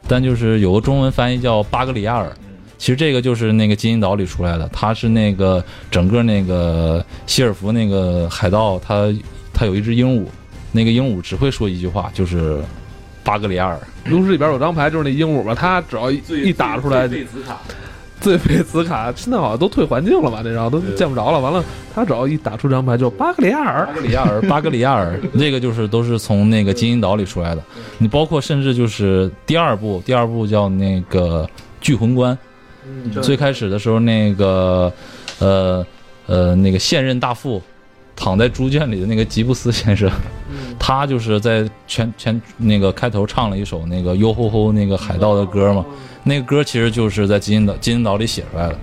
[0.09, 2.33] 但就是有个中文翻译叫巴格里亚尔。
[2.79, 9.13] 其实这个就是那个金银岛里出来的，它是那个整个那个希尔福那个海盗，他
[9.53, 10.25] 他有一只鹦鹉，
[10.73, 12.63] 那个鹦鹉只会说一句话，就是
[13.23, 13.79] 巴格里亚尔。
[14.07, 17.07] 炉石里边有张牌，就是那鹦鹉吧，它只要一一打出来，
[18.23, 20.41] 最费子卡，现在好像都退环境了吧？
[20.43, 21.41] 这张都见不着了。
[21.41, 21.63] 完了，
[21.95, 23.93] 他只要一打出这张牌，就巴格里亚尔巴。
[23.93, 27.63] 格里亚尔，巴格里亚尔， 这个就是都是从那个金银岛里出来的。
[27.99, 31.49] 你包括甚至就是第二部，第二部叫那个
[31.81, 32.39] 聚魂关，
[33.21, 34.93] 最开始的时候那个
[35.41, 35.85] 呃
[36.27, 37.61] 呃那个现任大副
[38.15, 40.09] 躺在猪圈里的那个吉布斯先生，
[40.85, 45.87] 他就是在前前那个开头唱了一首那个哟吼吼那个海盗的歌嘛，
[46.25, 48.77] 那个歌其实就是在金银岛金银岛里写出来的。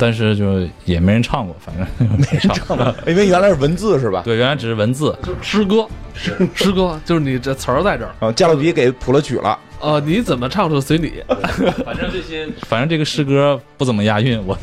[0.00, 2.94] 但是就也没人唱过，反正 没唱。
[3.06, 4.22] 因为原来是文字是吧？
[4.24, 5.88] 对，原来只是文字，诗歌，
[6.54, 9.58] 诗歌就是你这词儿在这儿，啊，加勒比给谱了曲了。
[9.80, 11.12] 呃，你怎么唱都随你。
[11.84, 14.58] 反正这些，反正这个诗歌不怎么押韵，我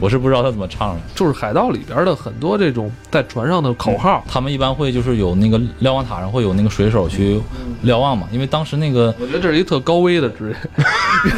[0.00, 1.00] 我是不知道他怎么唱的。
[1.14, 7.40] 就是海盗里边的很多这种在船上的口号，他们一般会就是有那个瞭望塔上会有那个水手去
[7.82, 10.54] 瞭望嘛，因为当时那个我觉得这是一特高危的职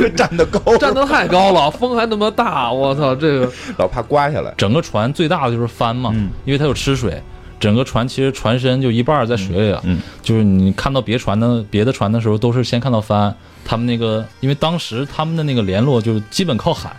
[0.00, 4.52] 业， 站得高， 站得太高了，风还那么大，我操，这个老怕刮下来。
[4.56, 7.20] 整个船最大的就是帆嘛，嗯因为它有吃水。
[7.60, 13.34] 整个船其实船身就一半儿在水里了，嗯嗯就是你看到别船的别的船的时候，都是先看到帆。
[13.64, 16.96] 他们那个，因为当时他们的那个联络就是基本靠喊，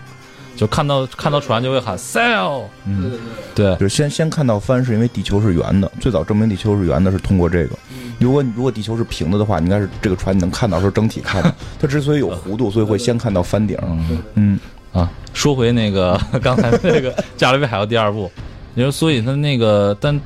[0.55, 3.13] 就看到看到船就会喊 sail，嗯，
[3.55, 5.91] 对，就是先先看到帆，是因为地球是圆的。
[5.99, 7.75] 最早证明地球是圆的是通过这个。
[8.19, 11.55] 如果如果地球是平的的话，你应该是这个船你能看到是整体看的。
[11.79, 13.75] 它之所以有弧度，所以会先看到帆顶。
[13.81, 14.59] 嗯嗯
[14.93, 18.29] 啊，说回那个 刚才那个《加勒比海盗》第二部，
[18.75, 20.19] 你说，所以它那个，但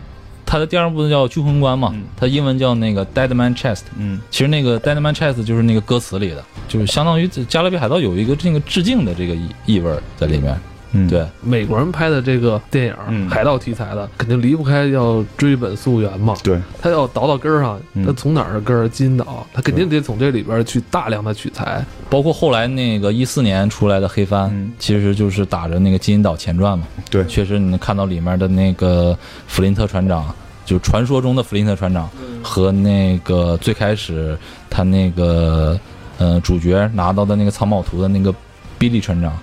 [0.53, 3.81] 他的第二部叫《巨魂关》嘛，嗯它英文叫那个 Dead Man Chest。
[3.97, 10.55] 嗯其实那个 Dead Man Chest 就是那个歌词里的，就是相当于《加勒比海盗》有一个这个致敬的这个意意味儿在里面。
[10.95, 16.35] 嗯，对，美国人拍的这个电影，嗯海盗题材的，肯定离不开要追本溯源嘛。
[16.43, 18.87] 对，他要倒到根儿上，嗯他从哪儿的根儿？
[18.87, 21.83] 金银岛，他肯定得从这里边去大量的取材。
[22.11, 26.85] 包括后来那个一四年出来的黑帆，嗯其实就是打着那个金银岛前传嘛。
[27.09, 30.23] 对确实你能看到里面的那个弗林特船长，
[30.65, 32.09] 就传说中的弗林特船长
[32.41, 34.37] 和那个最开始
[34.69, 35.79] 他那个
[36.17, 38.33] 呃主角拿到的那个藏宝图的那个
[38.77, 39.37] 比利船长，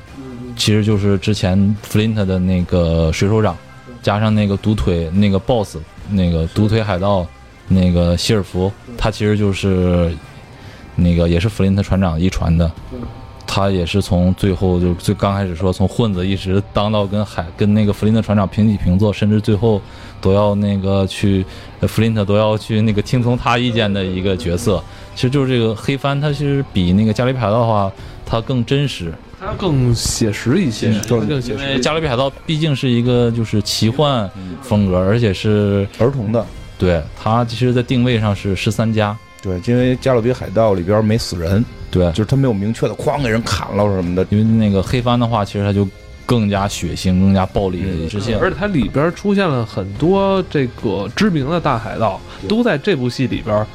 [0.57, 3.57] 其实就是之前弗林特的那个水手长，
[4.03, 5.79] 加上那个独腿那个 BOSS
[6.11, 7.27] 那个独腿海盗
[7.69, 10.15] 那个希尔福，他其实就是
[10.97, 12.71] 那个也是弗林特船长遗传的。
[13.53, 19.83] 他也是从最后就最刚开始说从混子一直当到跟海跟那个弗林特船长平起平坐，甚至最后
[20.21, 21.45] 都要那个去
[21.81, 24.81] 呃弗林特都要去那个听从他意见的一个角色。
[25.17, 27.91] 其实就是这个黑帆，它其实比那个加勒比海盗的话，
[28.25, 31.81] 它更真实，它更写实一些，它更写因为实一些。
[31.81, 34.31] 加勒比海盗毕竟是一个就是奇幻
[34.63, 36.47] 风格，而且是儿童的。
[36.79, 44.27] 对它其实，在定位上是十三加，对，因为《加勒比海盗》里边没死人，对，就是他没有明确的哐给人砍了什么的。
[44.31, 45.89] 因为那个黑帆的话，其实他就
[46.27, 48.39] 更加血腥、更加暴力的直线。
[48.39, 53.67] 而且它里边出现了很多这个知名的大海盗，都在这部戏里边，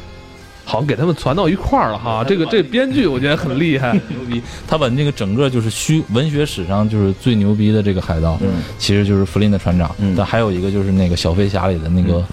[0.63, 2.23] 好像给他们攒到一块儿了哈。
[2.23, 9.93] 这个这编剧我觉得很厉害，牛 逼，他把那个整个就是虚文学史上就是最牛逼的这个海盗，嗯其实就是弗林的船长。
[9.97, 12.23] 嗯但还有一个就是那个小飞侠里的那个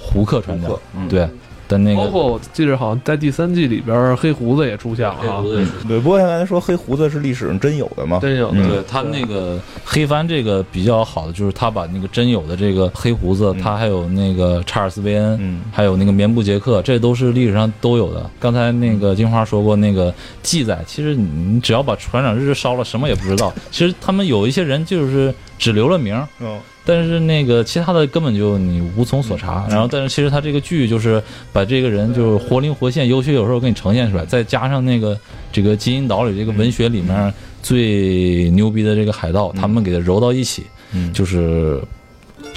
[0.00, 0.70] 胡克船长
[1.08, 1.28] 对，
[1.68, 2.08] 包但那个。
[2.08, 5.44] 括我记得好像在第三季里边，黑胡子也出现了哈，
[5.86, 8.18] 对，不过刚才说黑胡子是历史上真有的吗？
[8.20, 8.68] 真有嗯。
[8.68, 15.60] 对他那个黑帆这个比较好的就是他把那个真有的这个黑胡子，嗯他还有那个查尔斯维恩，嗯。
[15.70, 18.28] 还有那个棉布杰克，这都是历史上都有的。
[18.40, 23.52] 刚才那个金花说过那个记载，其实你你只要把船长日志烧了，什么也不知道。
[23.70, 26.14] 其实他们有一些人就是只留了名
[26.88, 29.66] 但是那个其他的根本就你无从所查。
[29.68, 31.22] 然后，但是其实他这个剧就是
[31.52, 35.14] 把这个人就是活灵活现、有血有肉给你呈现出来，再加上那个
[35.52, 41.78] 这个金银岛里这个文学里面最牛逼的这个海盗，他们给他揉到一起，嗯，就是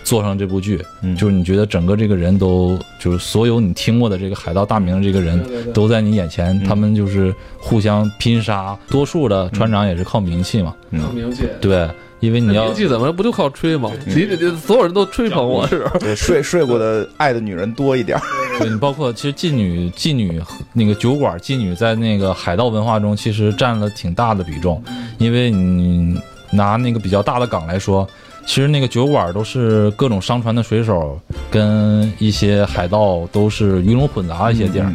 [0.06, 0.82] 做上这部剧。
[1.02, 1.14] 嗯。
[1.18, 6.64] 就是你觉得整个这个人都就是所有你听过的这个海盗大名的这个人都在你眼前，嗯。
[6.64, 11.44] 他们就是互相拼杀，多数的船长也是靠名气嘛，靠，名气。
[11.60, 11.90] 对，
[12.22, 13.92] 因为你要名气怎么不就靠吹吗？
[14.06, 18.22] 你你你所有人都吹捧我是，对，睡睡过的爱的女人多一点儿。
[18.58, 24.82] 对你包括其实妓女妓女那个酒馆妓女在那个海盗文化中其实占了挺大的比重，
[25.18, 26.18] 因为你
[26.52, 28.08] 拿那个比较大的港来说。
[28.44, 31.18] 其实那个酒馆都是各种商船的水手
[31.52, 34.92] 跟一些海盗都是鱼龙混杂的一些地儿，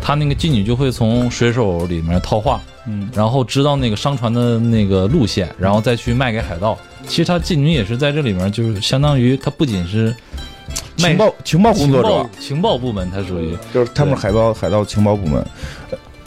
[0.00, 6.78] 他那个妓女就会从水手里面套话，嗯，然后知道那个商船的那个路线，然后再去卖给海盗。
[7.06, 10.14] 其实他妓女也是在这里面，就是相当于他不仅是
[10.98, 15.44] 卖情报情报工作者情报，情报部门，他属于就是他们海盗海盗情报部门。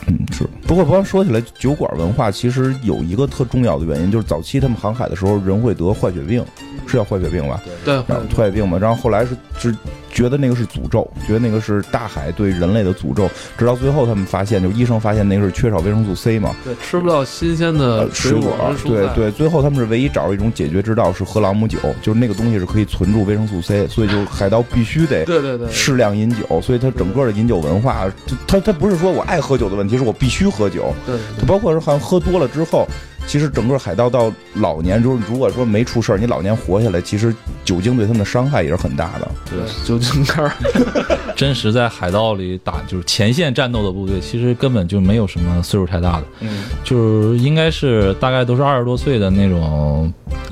[0.07, 0.47] 嗯，是。
[0.65, 6.45] 不过，不过说起来，酒馆文化其实有一个特重要的原因，就是早期他们航海的时候，人会得坏血病，
[6.87, 7.61] 是叫坏血病吧？
[7.83, 9.75] 对，然后坏血病嘛，然后后来是是
[10.11, 32.87] 觉得那个是诅咒，觉得那个是大海对人类的诅咒，直到最后他们发现，就医生发现那个是缺少维生素 C 嘛，对，吃不到新鲜的呃，水果对对，最后他们是唯一找到一种解决之道，是喝朗姆酒，就是那个东西是可以存住维生素 C，所以就海盗必须得对对对，适量饮酒，所以他整个的饮酒文化，就它它不是说我爱喝酒的问题，是我必须喝酒，对他包括是好像喝多了之后，
[33.27, 37.35] 其实整个海盗到老年，就是如果说没出事儿，你老年活下来，其实
[37.65, 39.27] 酒精对他们的伤害也是很大的。
[39.49, 40.51] 对， 酒精肝儿，
[41.35, 50.11] 真实在海盗里打就是前线战斗的部队，其实根本就没有什么岁数太大的，嗯，就是应该是大概都是二十多岁的那种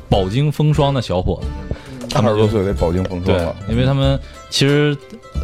[0.10, 1.48] 饱经风霜的小伙子。
[2.14, 4.18] 二十多岁得饱经风霜对了，，因为他们
[4.50, 4.96] 其实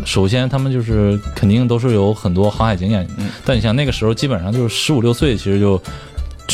[0.05, 3.27] 首先他们就是肯定都是有很多航海经验，嗯。
[3.43, 5.81] 但你像那个时候基本上就是十五六岁，其实就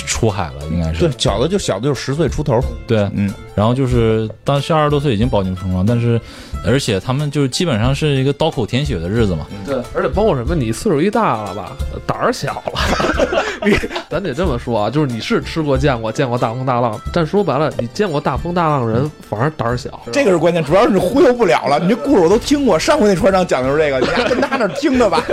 [0.05, 6.19] 出海了，应该是对，小的就小的就十岁出头，对嗯，然后就是当时二十多岁已经饱经风霜，但是
[6.65, 9.47] 而且他们就是基本上是一个刀口舔血的日子嘛。
[9.65, 13.43] 对，而且包括什么，你岁数一大了吧，胆儿小了。
[13.65, 13.77] 你
[14.09, 19.99] 咱得这么说啊，就是你是吃过见过见过大风大浪，但说白了，你见过大风大浪人反而胆儿小。
[20.11, 21.79] 这个是关键，主要是你忽悠不了了。
[21.79, 25.23] 你这故事我都听过，上回那船长讲的是这个，你还跟他那听着吧？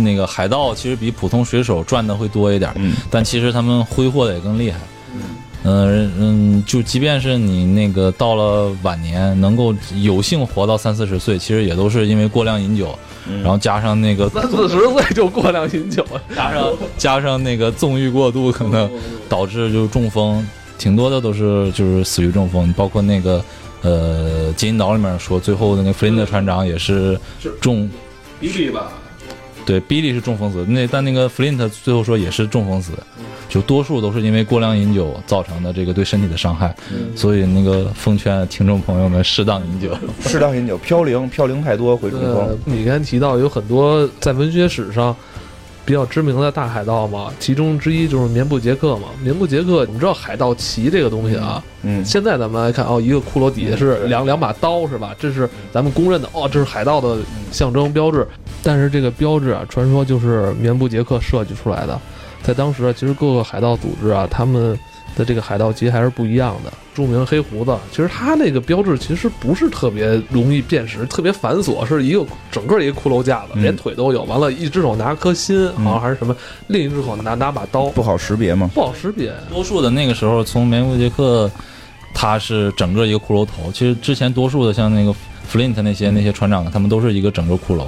[0.00, 2.94] 那个海盗其实比普通水手赚的会多一点，嗯。
[3.10, 4.78] 但其实他们挥霍的也更厉害。
[5.14, 5.20] 嗯。
[5.62, 13.42] 嗯，就即便是你那个到了晚年，能够有幸活到三四十岁，其实也都是因为过量饮酒，嗯。
[13.42, 16.02] 然后加上那个三四十岁就过量饮酒，
[16.34, 18.90] 加 上加上那个纵欲过度，可能
[19.28, 20.46] 导致就中风，
[20.78, 23.44] 挺多的都是就是死于中风，包括那个
[23.82, 27.20] 呃金银岛里面说，最后的那个弗林德船长也是。
[27.60, 27.86] 中，
[28.40, 28.90] 比比吧。
[29.70, 32.90] 对，，Billy 是中风死，那但那个 Flin 特最后说也是中风死，
[33.48, 36.74] 就多数都是因为过量饮酒造成的这个对身体的伤害，
[37.14, 39.96] 所以那个奉劝听众朋友们适当饮酒。
[40.26, 45.14] 适当饮酒，飘零飘零太多会中呃风。，你刚才提到有很多在文学史上
[45.84, 49.08] 比较知名的大海盗嘛，其中之一就是棉布杰克嘛。
[49.22, 51.62] 棉布杰克，你知道海盗旗这个东西啊？
[51.82, 55.14] 嗯，现在咱们来看，哦，一个骷髅底下是两两把刀是吧？
[55.18, 57.18] 这是咱们公认的，哦，这是海盗的
[57.50, 58.26] 象征标志。
[58.62, 61.98] 但是这个标志啊，传说就是棉布杰克设计出来的。
[62.42, 64.78] 在当时啊，其实各个海盗组织啊，他们
[65.16, 66.72] 的这个海盗旗还是不一样的。
[66.92, 74.24] 著名黑胡子，其实他那个标志其实不是特别容易辨识，特别繁琐，是一个整个一个骷髅架子，嗯连腿都有。
[74.24, 76.36] 完了，一只手拿颗心，好像还是什么，
[76.66, 78.70] 另一只手拿拿把刀，不好识别嘛。
[78.74, 79.32] 不好识别。
[79.48, 81.50] 多数的那个时候，从梅布杰克，
[82.12, 83.70] 他是整个一个骷髅头。
[83.72, 85.14] 其实之前多数的像那个
[85.50, 87.86] Flint 那些那些船长，他们都是一个整个骷髅。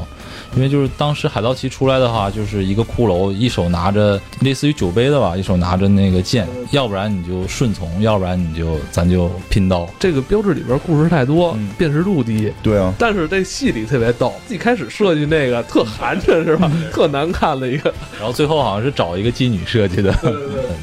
[0.54, 9.88] 因为就是当时海盗旗出来的话，就是一个骷髅，一手拿着类似于酒杯的吧，一手拿着那个剑，要不然你就顺从，要不然你就咱就拼刀。
[9.98, 12.52] 这个标志里边故事太多，嗯辨识度低。
[12.62, 16.70] 对啊，但是这戏里特别逗，一开始设计那个特寒碜是吧？
[16.92, 20.14] 特难看的一个，然后最后好像是找一个妓女设计的。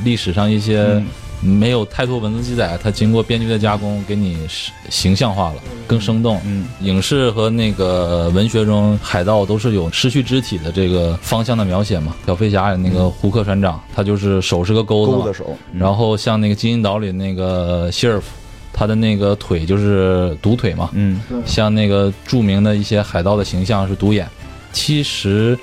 [0.04, 1.06] 历史上一些嗯
[1.42, 5.56] 没有太多文字记载，它经过编剧的加工，给你形形象化了，
[5.88, 6.40] 更生动。
[6.46, 12.16] 嗯影视和那个文学中，海盗都是有失去肢体的这个方向的描写嘛。
[12.28, 18.28] 小飞侠里那个胡克船长，他就是手是个钩子嘛，然后像那个金银岛里那个希尔夫，
[18.74, 20.90] 他的那个腿就是独腿嘛。
[20.94, 24.28] 嗯像那个著名的一些海盗的形象是独眼。
[24.72, 25.58] 其实，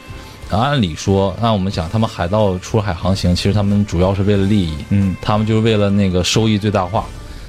[0.51, 7.05] 按理说，按我们讲，他们海盗出海航行，其实他们主要是为了利益，嗯他们就是为了那个收益最大化。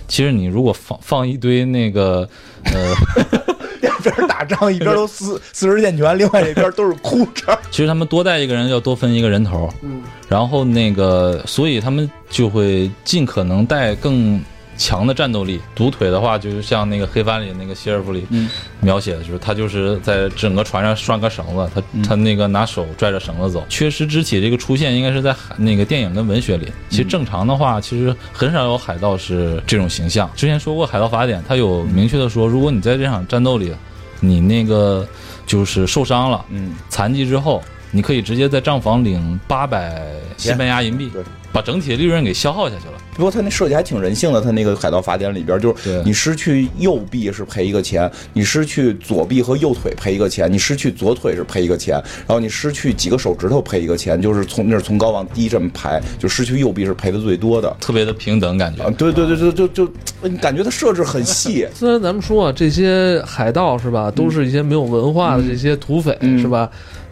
[0.08, 2.28] 其实你如果放放一堆那个，
[2.64, 2.96] 呃，
[3.82, 7.60] 两边打仗，一边都 四四十健全，另外一边都是哭着。
[7.70, 14.42] 其实他们多带一个人要多分一个人头，嗯，然后那个，所以他们就会尽可能带更
[14.78, 15.60] 强的战斗力。
[15.76, 18.50] 独腿的话，就是像那个黑帆里那个希尔弗里嗯
[18.80, 23.66] 描写的，就是他就是在整个船上拴个绳子，他他那个拿手拽着绳子走。
[23.68, 26.72] 缺失肢体这个出现，应该是在海那个电影跟文学里。
[26.90, 30.30] 其实正常的话，其实很少有海盗是这种形象。
[30.36, 33.74] 之前说过《海盗法典》，他有明确的说，如果你在这场战斗里，
[34.20, 35.08] 你那个
[35.46, 36.46] 就是受伤了。
[36.50, 40.02] 嗯，残疾之后，你可以直接在账房领八百
[40.38, 41.24] 西班牙银币对，
[41.58, 42.94] 把整体的利润给消耗下去了。
[43.16, 51.96] 不过他那设计还挺人性的，他那个海盗法典里边就是你失去右臂是赔一个钱，你失去左臂和右腿赔一个钱，你失去左腿是赔一个钱，
[52.28, 57.76] 然后你失去几个手指头赔一个钱，就是从那是从高往低这么排，就失去右臂是赔的最多的。
[57.80, 59.92] 特别的平等感觉啊，，对对对，就就就，
[60.22, 66.70] 你感觉它设置很细， 虽然咱们说啊，这些海盗是吧，都是一些没有文化的这些土匪、嗯是吧？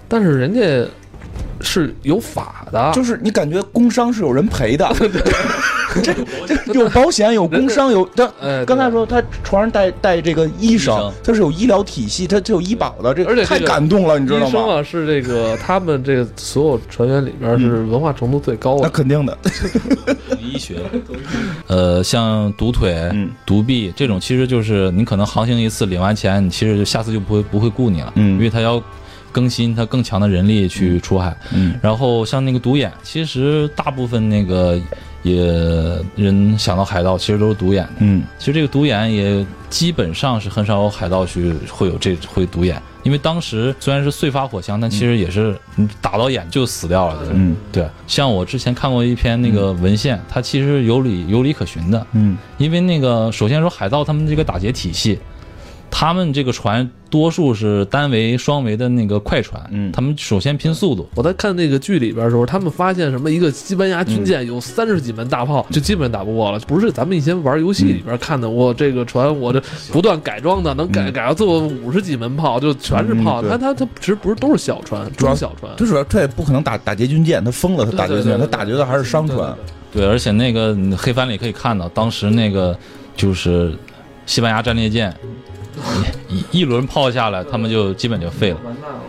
[0.07, 0.87] 但是人家
[1.61, 4.87] 是有法的，就是你感觉工伤是有人赔的，
[6.03, 6.13] 这
[6.65, 10.95] 这有保险有工伤有，他哎刚才说他船上带带这个医医生。
[10.95, 14.75] 生，他是有医疗体系，他他有医保的，这太而且太感动了，你知道医生吗？
[14.75, 18.81] 啊是这个他们这个所有船员里边是文化程度最高的。
[18.83, 18.89] 那的。
[18.89, 19.37] 肯定的，
[20.39, 20.79] 医学，
[21.67, 23.29] 呃，像独腿、嗯。
[23.45, 28.33] 独臂这种，其实就是你可能航行一次领完钱，你其实下次就不会不会雇你了，嗯。
[28.33, 28.81] 因为他要
[29.35, 31.35] 更新它更强的人力去出海。
[31.53, 31.77] 嗯。
[31.81, 34.79] 然后像那个独眼，其实大部分那个
[35.23, 35.35] 也
[36.15, 37.91] 人想到海盗，其实都是独眼的。
[37.99, 38.23] 嗯。
[38.39, 47.27] 其实这个独眼也基本上是很少有海盗去会有这会独眼，因为当时虽然是碎发火枪，但其实也是你打到眼就死掉了。
[47.33, 47.57] 嗯。
[47.73, 52.37] 对，像我之前看过一篇那个文献，它其实有理有理可循的，嗯。
[52.57, 55.19] 因为那个首先说海盗他们这个打劫体系，
[55.97, 66.59] 他们这个船多数是单桅、双桅的那个快船，嗯他们首先拼速度，我在看那个剧里边的时候，他们发现什么一个西班牙军舰有三十几门大炮，就基本打不过了。
[66.67, 73.41] 不是咱们以前玩游戏里边看的，我这个船我这不断改装的，能改嗯改到最后五十几门炮，就全是炮。
[73.41, 75.73] 它它它其实不是都是小船，主要小船。
[75.77, 79.55] 最主要他也不可能打打劫军舰，他疯了，他打劫军舰，他打劫的还是商船。
[79.93, 82.77] 对，而且那个黑帆里可以看到，当时那个
[83.15, 83.73] 就是
[84.25, 85.15] 西班牙战列舰，
[86.29, 88.57] 一一一轮炮下来，他们就基本就废了。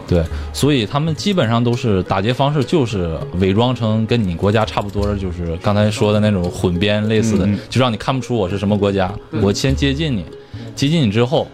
[0.06, 9.12] 对，所以他们基本上都是打劫方式，就是伪装成跟你国家差不多的，就是刚才说的那种混编类似的，就让你看不出我是什么国家。
[9.42, 10.24] 我先接近你，
[10.74, 11.46] 接近你之后，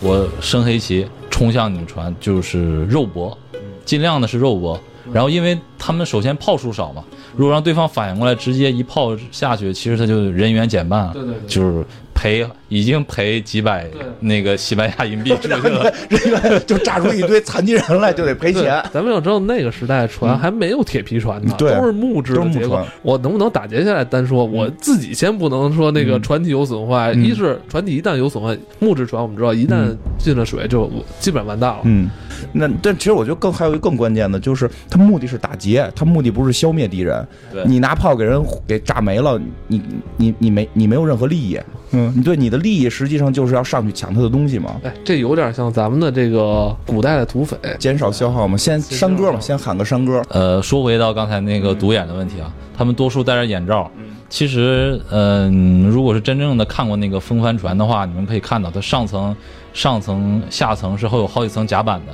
[0.00, 3.36] 我升黑旗冲向你们船，就是肉搏，
[3.84, 4.78] 尽量的是肉搏。
[5.10, 7.02] 然后，因为他们首先炮数少嘛，
[7.34, 11.82] 如果让对方反应过来，直接一炮下去，其实他就人员减半了，对对对就是
[12.18, 13.86] 赔已经赔几百
[14.18, 15.94] 那个西班牙银币出去了。
[16.10, 18.82] 人员就炸出一堆残疾人来，就得赔钱。
[18.92, 22.84] 咱们要知道那个时代船还没有铁皮船呢，对都是木质的结构。
[23.02, 27.12] 我能不能打劫下来单说，我自己先不能说那个嗯船体有损坏。
[27.14, 30.90] 嗯一是船体一旦有损坏，木质船我们知道一旦嗯进了水就
[31.20, 31.80] 基本完蛋了。
[31.84, 32.10] 嗯，
[32.52, 37.24] 那但其实我觉得更还有一个更关键的，就是它目的是打劫，它目的不是消灭敌人。
[37.52, 39.80] 对你拿炮给人给炸没了，你
[40.16, 41.60] 你你没你没有任何利益。
[41.92, 47.56] 嗯，你对你的利益实际上就是要上去抢他的东西嘛，哎，这有点像咱们的这个古代的土匪。
[47.78, 48.56] 减少消耗嘛。
[48.56, 50.22] 先山歌嘛，先喊个山歌。
[50.28, 53.90] 呃，说回到刚才那个独眼的问题啊，他们多数戴着眼罩。
[54.28, 59.34] 其实，嗯、如果是真正的看过那个风帆船的话，你们可以看到，它上层、
[59.72, 62.12] 上层、下层是会有好几层甲板的。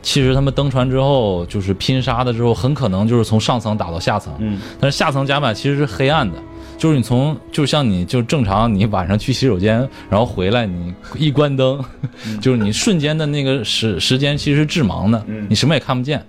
[0.00, 4.32] 其实他们登船之后，就是拼杀的之后，很可能就是从上层打到下层。
[4.38, 6.38] 嗯但是下层甲板其实是黑暗的，
[6.80, 11.78] 就是你从就像你就正常你晚上去洗手间，然后回来你一关灯，
[12.40, 16.24] 就是你瞬间的那个时时间其实是致盲的，嗯你什么也看不见。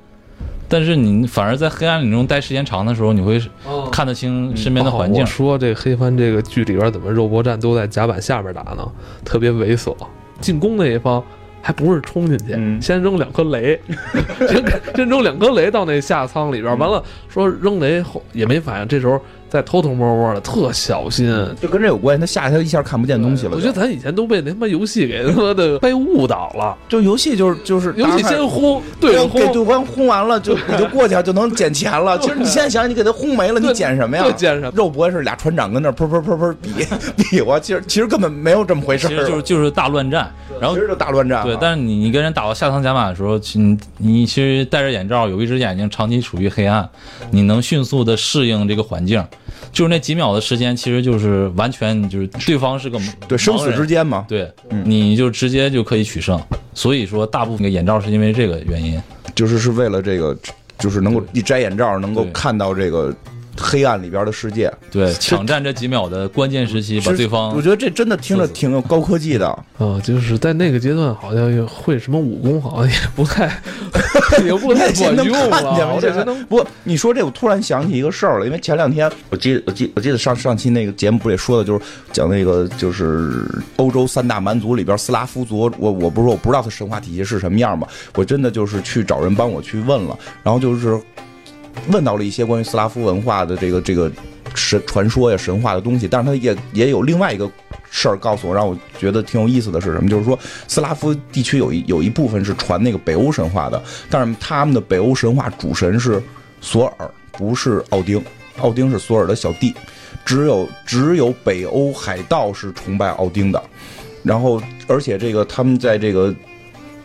[0.68, 3.42] 但是你反而在黑暗里中待时间长的时候，你会
[3.94, 5.26] 看得清身边的环境哦我。
[5.26, 8.86] 说这黑帆这个剧里边怎么肉搏战都在甲板下边打呢？
[9.24, 9.96] 特别猥琐，
[10.42, 11.24] 进攻那一方。
[11.64, 13.80] 还不是冲进去，嗯先扔两颗雷，
[14.50, 19.22] 先先扔两颗雷到那下舱里边，完了说扔雷后也没反应，这时候
[19.52, 21.30] 在偷偷摸摸的，特小心。
[21.62, 23.52] 就跟这有关系，他下去他一下看不见东西了。
[23.54, 26.78] 我觉得咱以前都被那他妈游戏给他妈的被误导了。
[26.88, 32.18] 就游戏就是就是游戏先轰，对着给对轰，方轰完了，就 你就过去就能捡钱了。
[32.20, 34.24] 其实你现在想，想，你给他轰没了，你捡什么呀？
[34.24, 36.72] 对捡什么肉搏是俩船长跟那儿噗噗噗噗比
[37.30, 39.16] 比划，其实其实根本没有这么回事其。
[39.18, 40.32] 实就是就是大乱战，
[40.62, 41.44] 然后其实就大乱战。
[41.44, 46.88] 对，但是你你跟人打到下层甲板的时候，其你你其实戴着眼罩，有一只眼睛长期处于黑暗，
[47.32, 49.22] 你能迅速的适应这个环境，
[49.72, 56.40] 就是那几秒的时间，其实就是完全就是对方是个对生死之间，嘛，对，嗯你就直接就可以取胜。
[56.74, 59.02] 所以说，大部分的眼罩是因为这个原因。
[59.34, 60.38] 就是是为了这个，
[60.78, 63.16] 就是能够一摘眼罩能够看到这个
[63.58, 64.72] 黑暗里边的世界。
[64.92, 69.48] 对，抢占这几秒的关键时期，把对方我觉得这真的听着挺有高科技的。
[69.78, 73.46] 啊，就是在那个阶段，好像也会什么武功，好像 也不太，
[74.46, 75.76] 也不太管能用了。
[75.78, 81.82] 这我这能不，你说这，我突然想起一个事儿了，因为前两天我记得我记我记得上上期那个节目不也说的，就是
[82.12, 83.44] 讲那个就是
[83.78, 91.00] 欧洲三大蛮族里边斯拉夫族，我我不是说我不知道他神话体系是什么样嘛，我真的就是去找人帮我去问了，然后就是
[91.90, 94.12] 问到了一些关于斯拉夫文化的这个这个
[94.56, 97.50] 神传说呀神话的东西，但是他也也有另外一个。
[97.94, 100.10] 事儿告诉我，让我觉得挺有意思的是什么？
[100.10, 106.24] 就是说，斯拉夫地区有一有一部分是传那个北欧神话的，但是他们的北欧神话主神是
[106.62, 108.24] 索尔，不是奥丁。
[108.60, 109.76] 奥丁是索尔的小弟，
[110.24, 113.62] 只有只有北欧海盗是崇拜奥丁的。
[114.24, 116.34] 然后，而且这个他们在这个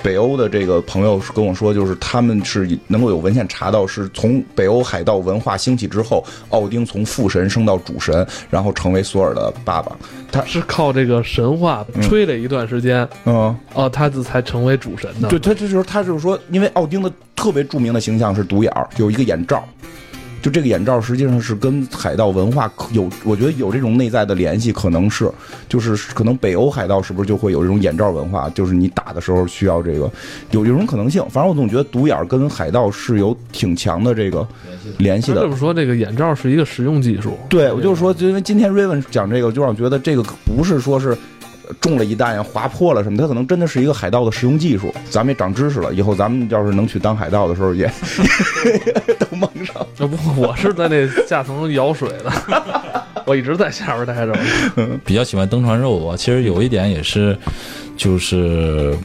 [0.03, 9.97] 北欧的这个朋友跟我说，就是他们是能够有文献查到，是从北欧海盗文化兴起之后，奥丁从父神升到主神，然后成为索尔的爸爸。
[10.31, 15.29] 他是靠这个神话吹了一段时间，嗯，哦，他这才成为主神的。
[15.29, 19.67] 对他这时候他就是说，因为奥丁的特别著名的形象是独眼儿，有一个眼罩。
[20.47, 25.29] 就这个眼罩实际上是跟海盗文化有，我觉得有这种内在的联系，可能是，
[25.69, 28.49] 就是可能北欧海盗是不是就会有这种眼罩文化？
[28.51, 30.09] 就是你打的时候需要这个，
[30.53, 31.21] 有这种可能性。
[31.31, 34.47] 反正我总觉得独眼跟海盗是有挺强的这个
[34.99, 35.49] 联系的他这。
[35.49, 37.37] 么说，这个眼罩是一个实用技术。
[37.49, 41.19] 对，我就是说，就因为今天 Raven 讲这个，就让我觉得这个不是说是
[41.81, 44.93] 中了一弹呀、划破了什么，它可能真的是一个海盗的实用技术。
[45.11, 47.91] 咱们也长知识了，以后咱们要是能去当海盗的时候也，
[49.19, 49.77] 都蒙上。
[49.77, 52.33] 啊不，我是在那下层舀水的，
[53.25, 54.37] 我一直在下边待着。
[55.05, 57.37] 比较喜欢登船肉啊，其实有一点也是，
[57.97, 58.97] 就是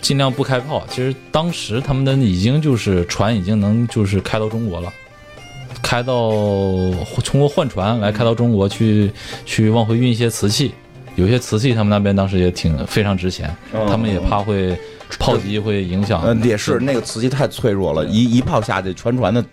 [0.00, 0.84] 尽量不开炮。
[0.88, 4.92] 其实当时他们的已经就是船已经能就是开到中国了，
[5.82, 6.30] 开到
[7.24, 9.10] 通过换船来开到中国去
[9.44, 10.72] 去往回运一些瓷器，
[11.16, 14.78] 有些瓷器他们那边当时也挺非常值钱，他们也怕会
[15.18, 16.22] 炮击会影响。
[16.24, 19.44] 嗯，也是那个瓷器太脆弱了，一一炮下去，全船的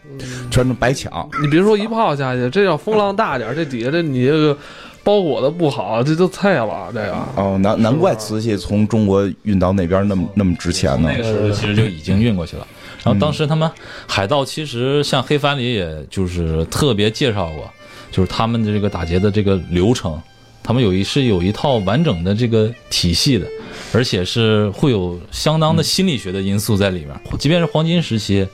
[0.51, 1.28] 全船白抢。
[1.41, 4.57] 你别说一炮下去，这要风浪大点儿，这底下这你这个
[5.03, 6.89] 包裹的不好，这就脆了。
[6.93, 11.18] 这个哦，难难怪瓷器从中国运到那边那么那么值钱呢那。
[11.18, 12.68] 个时候其实就已经运过去了。
[13.03, 13.70] 然后当时他们
[14.07, 17.70] 海盗其实像黑帆里也就是特别介绍过，
[18.11, 20.18] 就是他们的这个打劫的这个流程，
[20.64, 23.47] 他们有一是有一套完整的这个体系的，
[23.91, 27.09] 而且是会有相当的心理学的因素在里面。
[27.38, 28.47] 即便是黄金时期，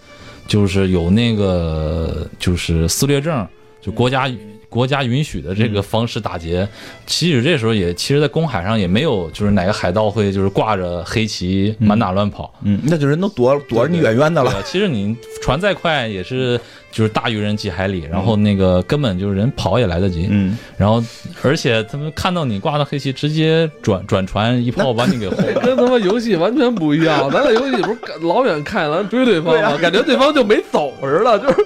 [0.48, 3.48] 就是有那个就是撕裂症，
[3.82, 4.30] 就国家。
[4.70, 6.68] 国家允许的这个方式打劫，
[7.08, 12.54] 其实这时候也，其实，在公海上也没有，就是哪个海盗会就是挂着黑旗满打乱跑。
[12.64, 14.62] 嗯，那就人都躲躲着你远远的了。
[14.64, 16.60] 其实你船再快也是
[16.92, 20.28] 就是大于人几海里，然后那个根本就是人跑也来得及。
[20.30, 21.04] 嗯，然后
[21.42, 25.62] 而且他们看到你挂的黑旗，直接转转船一炮把你给轰了。
[25.62, 27.30] 跟他妈游戏完全不一样。
[27.32, 29.76] 咱在游戏里不是老远看咱追对方吗？
[29.78, 31.66] 感觉对方就没走似的，就是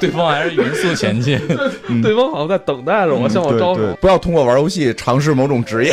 [0.00, 1.38] 对方还是匀速前进。
[2.02, 3.96] 对方好像在等待着我，向我招手。
[4.00, 5.92] 不要通过玩游戏尝试某种职业。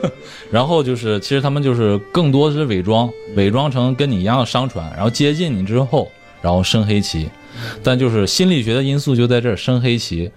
[0.50, 7.28] 然后就是，其实他们就是更多是伪装，伪装成跟你一样的商船，然后接近你之后，然后升黑旗。
[7.82, 10.30] 但就是心理学的因素就在这儿，升黑旗，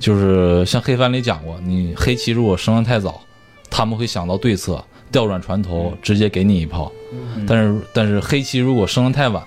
[0.00, 3.20] 就是像黑帆里讲过，你黑旗如果升得太早，
[3.70, 6.90] 他们会想到对策，调转船头，直接给你一炮。
[7.46, 9.42] 但是但是黑旗如果升得太晚，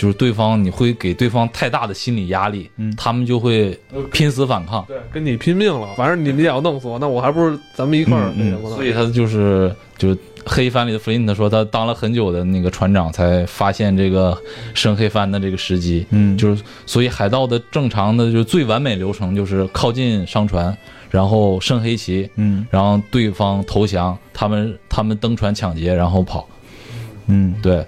[0.00, 3.78] 就是对方你会给对方太大的心理压力，嗯他们就会
[4.10, 4.82] 拼死反抗。
[4.88, 5.88] 对，跟你拼命了。
[5.94, 8.76] 反正你们也要弄死我，那我还不如咱们一块儿那什么呢？
[8.76, 14.34] 所以他就是就是黑帆里的弗林特说，他当了很久的那个船长，才发现这个
[14.72, 16.06] 升黑帆的这个时机。
[16.12, 20.74] 嗯就是所以海盗的正常的就是最完美流程就是靠近商船，
[21.10, 26.48] 然后升黑旗，嗯然后对方投降，他们他们登船抢劫，然后跑。
[27.26, 27.84] 嗯对，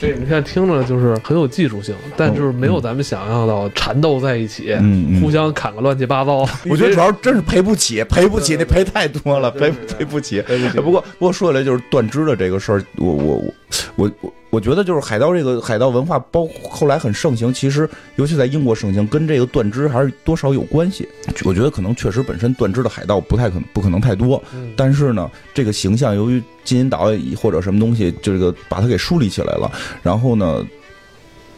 [0.00, 4.74] 这你看听着就是很有技术性，但是没有咱们想象到缠斗在一起，
[5.20, 6.38] 互相砍个乱七八糟。
[6.64, 10.40] 我觉得主要真是赔不起，赔不起，那赔太多了，赔赔不起。
[10.40, 13.54] 赔不起不过不过说起来就是断肢的这个事儿，我我我
[13.96, 21.08] 我我我觉得就是海盗这个海盗文化，包后来很盛行，其实尤其在英国盛行，跟这个断肢还是多少有关系。
[21.44, 27.10] 我觉得可能确实本身断肢的海盗不太可能不可能太多，嗯但是呢，这个形象由于金银岛
[27.40, 29.70] 或者什么东西，这个把它给树立起来了，
[30.02, 30.66] 然后呢。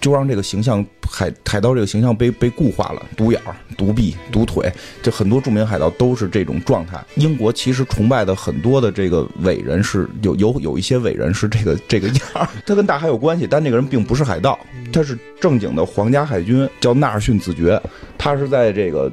[0.03, 7.03] 就让这个形象海海盗这个形象被被固化了，独眼儿、独臂、独腿，这很多著名海盗都是这种状态。
[7.15, 14.59] 英国其实崇拜的很多的这个伟人是有有有一些伟人是这个 这个样儿，他跟大海有关系，但那个人并不是海盗，
[14.93, 17.81] 他是正经的皇家海军，叫纳尔逊子爵，
[18.19, 19.11] 他是在这个。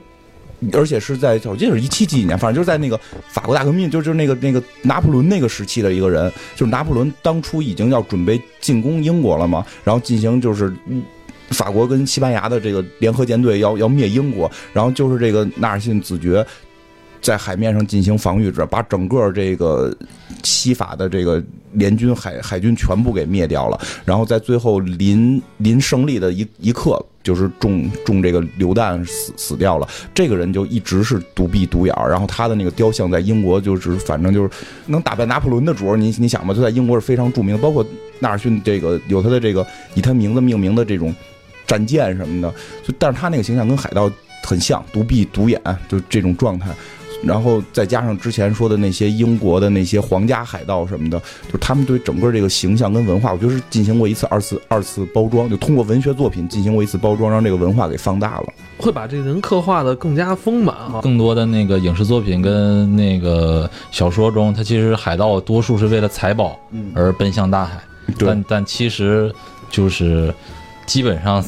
[0.73, 10.73] 而且是在我记得是一七几几年，反正就是在那个法国大革命，就就是那个那个拿破仑那个时期的一个人，就是拿破仑当初已经要准备进攻英国了嘛，然后进行就是
[11.49, 16.45] 法国跟西班牙的这个联合舰队要要灭英国，然后就是这个纳尔逊子爵
[17.21, 19.95] 在海面上进行防御者，把整个这个
[20.43, 21.43] 西法的这个
[21.73, 29.87] 联军海海军全部给灭掉了，然后在最后临临胜利的一一刻，就是中中这个榴弹死死掉了。
[30.15, 34.49] 这个人就一直是独臂独眼儿，然后他的那个雕像在英国就是反正就是
[34.87, 37.85] 能打败拿破仑的主儿，你你想吧，就在英国是非常著名的，包括
[38.17, 39.63] 纳尔逊这个有他的这个
[39.93, 41.15] 以他名字命名的这种
[41.67, 42.51] 战舰什么的，
[42.83, 44.11] 就但是他那个形象跟海盗
[44.43, 46.71] 很像，独臂独眼，就这种状态。
[47.23, 58.53] 然后再加上之前说的那些英国的那些皇家海盗什么的，就是他们对整个这个形象跟文化，我觉得是进行过一次二次二次包装，就通过文学作品进行过一次包装，让这个文化给放大了。
[58.77, 61.01] 会把这个人刻画的更加丰满哈。
[61.01, 67.83] 更多的那个影视作品跟那个小说中，它其实海盗多数是为了财宝嗯，而奔向大海，
[68.17, 69.33] 对但但其实
[69.69, 70.33] 就是
[70.89, 71.45] 基本上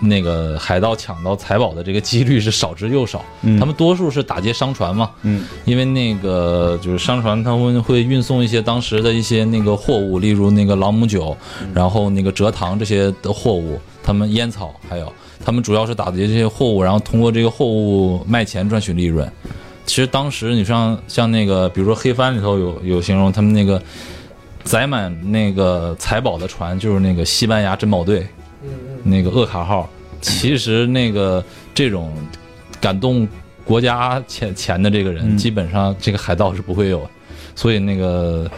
[0.00, 3.60] 那个海盗抢到财宝的这个几率是少之又少，嗯。
[3.60, 5.44] 他们多数是打劫商船嘛，嗯。
[5.66, 11.36] 因为那个就是商船，他们会运送一些当时的一些那个货物，例如那个朗姆酒，
[11.74, 15.12] 然后那个蔗糖这些的货物，他们烟草，还有
[15.44, 19.30] 他们主要是打劫这些货物，然后通过这个货物卖钱赚取利润。
[19.84, 23.82] 其实当时你像像那个，比如说黑帆里头有有形容他们那个
[24.62, 28.26] 载满那个财宝的船，就是那个西班牙珍宝队，
[29.02, 29.88] 那个厄卡号。
[30.20, 32.12] 其实那个这种
[32.80, 33.26] 感动
[33.64, 37.10] 国家钱钱的这个人，嗯基本上这个海盗是不会有的。
[37.54, 38.50] 所以那个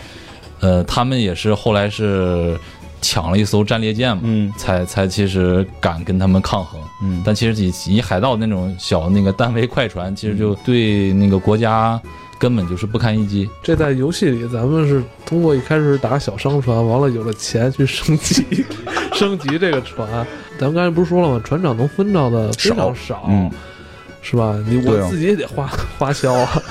[0.61, 2.59] 呃，他们也是后来是
[3.03, 6.81] 抢了一艘战列舰嘛，嗯才才其实敢跟他们抗衡。
[7.03, 12.01] 嗯，但其实以以海盗那种小那个单桅快船，其实就对那个国家
[12.41, 13.49] 根本就是不堪一击。
[13.63, 18.65] 这在游戏里，咱们是通过一开始打小商船，完了有了钱去升级，
[19.15, 20.09] 升级这个船。
[20.59, 21.41] 咱们刚才不是说了吗？
[21.45, 23.51] 船长能分到的非常少，嗯
[24.23, 24.59] 是吧？
[24.67, 26.63] 你我自己也得花花销啊，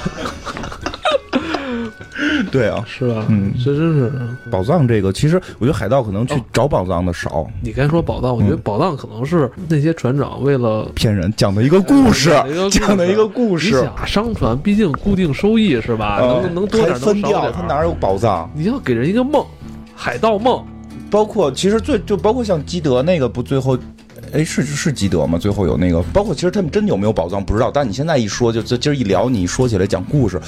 [2.51, 3.25] 对啊，是吧？
[3.29, 4.11] 嗯这真是。
[4.51, 12.29] 宝藏这个，其实我觉得海盗可能去哦找宝藏的少，你刚才说宝藏，我觉得嗯宝藏可能是那些船长为了骗人讲的一个故事
[12.71, 16.17] 讲的一个，故事你事，想商船，毕竟固定收益是吧？
[16.21, 18.49] 呃能能多点分掉，点他哪有宝藏？
[18.55, 19.45] 你要给人一个梦，
[19.95, 20.63] 海盗梦。
[21.11, 23.75] 包括其实最就包括像基德那个不最后，
[24.31, 25.39] 哎是是基德吗？
[25.39, 30.39] 最后有那个，包括其实他们真有没有宝藏不知道，但你现在一说，就就今儿一聊，你一说起来讲故事，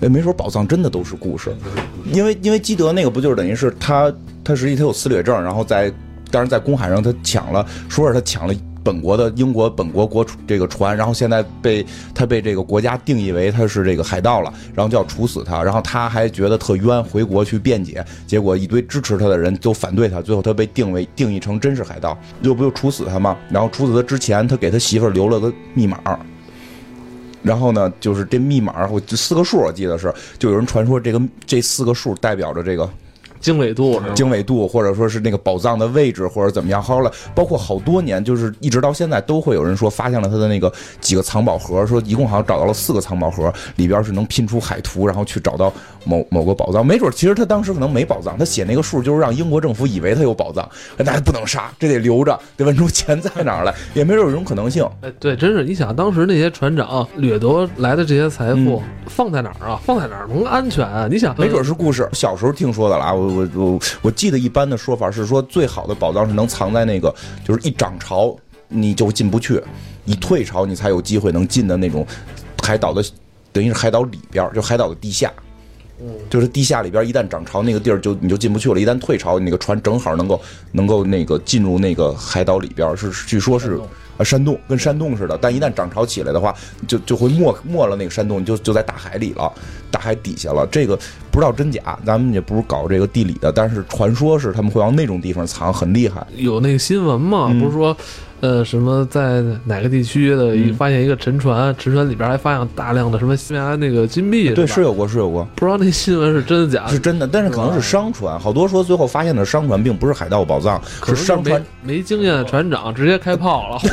[0.00, 1.54] 哎没准宝藏真的都是故事，
[2.12, 5.90] 因为因为基德那个不就是等于是他他实际他有撕掠症，然后在
[6.30, 8.54] 当然在公海上他抢了，说是他抢了。
[8.82, 11.84] 本国的英国本国国这个船，然后现在被
[12.14, 23.36] 他被这个国家定义为他是这个海盗了，然后就要处死他，然后他还觉得特冤，回国去辩解，结果一堆支持他的人都反对他，最后他被定为定义成真是海盗，又不就处死他吗？
[23.50, 26.00] 然后处死他之前，他给他媳妇儿留了个密码。
[27.42, 32.88] 然后呢，就是这密码，我就四个数，我记得是，就有人传说这个这四个数代表着这个
[33.40, 33.98] 经纬度？
[34.14, 36.82] 经纬度，或者说是那个宝藏的位置，或者怎么样。
[36.82, 40.70] 后来包括好多年，就是一直到现在，都会有人说发现了他的那个
[41.00, 45.72] 几个藏宝盒，说一共好像找到了四个藏宝盒，里边是能拼出海图，然后去找到
[46.04, 46.84] 某某个宝藏。
[46.84, 54.88] 没准其实他当时可能没宝藏，他写那个数就是让英国政府以为他有宝藏，那还不能杀，这得留着，得问出钱在哪儿来， 也没准有这种可能性。
[55.02, 59.80] 哎，对，真是你想，当时那些船长掠夺来的这些财富、放在哪儿啊？
[59.84, 61.08] 放在哪儿能安全啊？
[61.10, 63.12] 你想，没准是故事，小时候听说的啦。
[63.12, 68.36] 我我我我记得一般的说法是说，最好的宝藏是能藏在那个，就是一涨潮
[68.68, 69.62] 你就进不去，
[70.04, 72.06] 一退潮你才有机会能进的那种
[72.62, 73.02] 海岛的，
[73.52, 75.32] 等于是海岛里边儿，就海岛的地下。
[76.28, 78.80] 就是地下里边一旦涨潮，那个地儿就你就进不去了。
[78.80, 80.40] 一旦退潮，你那个船正好能够
[80.72, 83.78] 能够那个进入那个海岛里边，是据说是
[84.16, 85.38] 啊山洞跟山洞似的。
[85.40, 86.54] 但一旦涨潮起来的话，
[86.86, 89.52] 就就会没没了那个山洞，你就就在大海里了，
[89.90, 90.66] 大海底下了。
[90.70, 90.96] 这个
[91.30, 96.26] 不知道真假，咱们也不是搞这个地理的，但是传说是他们会往那种地方藏，很厉害。
[96.36, 97.96] 有那个新闻嘛，嗯不是说，
[98.40, 105.46] 呃，什么在哪个地区的一嗯发现一个沉船，沉船里边还发现大量的什么西班牙那个金币，对，是有过，是有过。
[105.54, 113.78] 不知道那新闻是真的假的，是真的，但是可能是商船，好多说最后发现的商船并不是海盗宝藏，可是商船，没经验的船长直接开炮了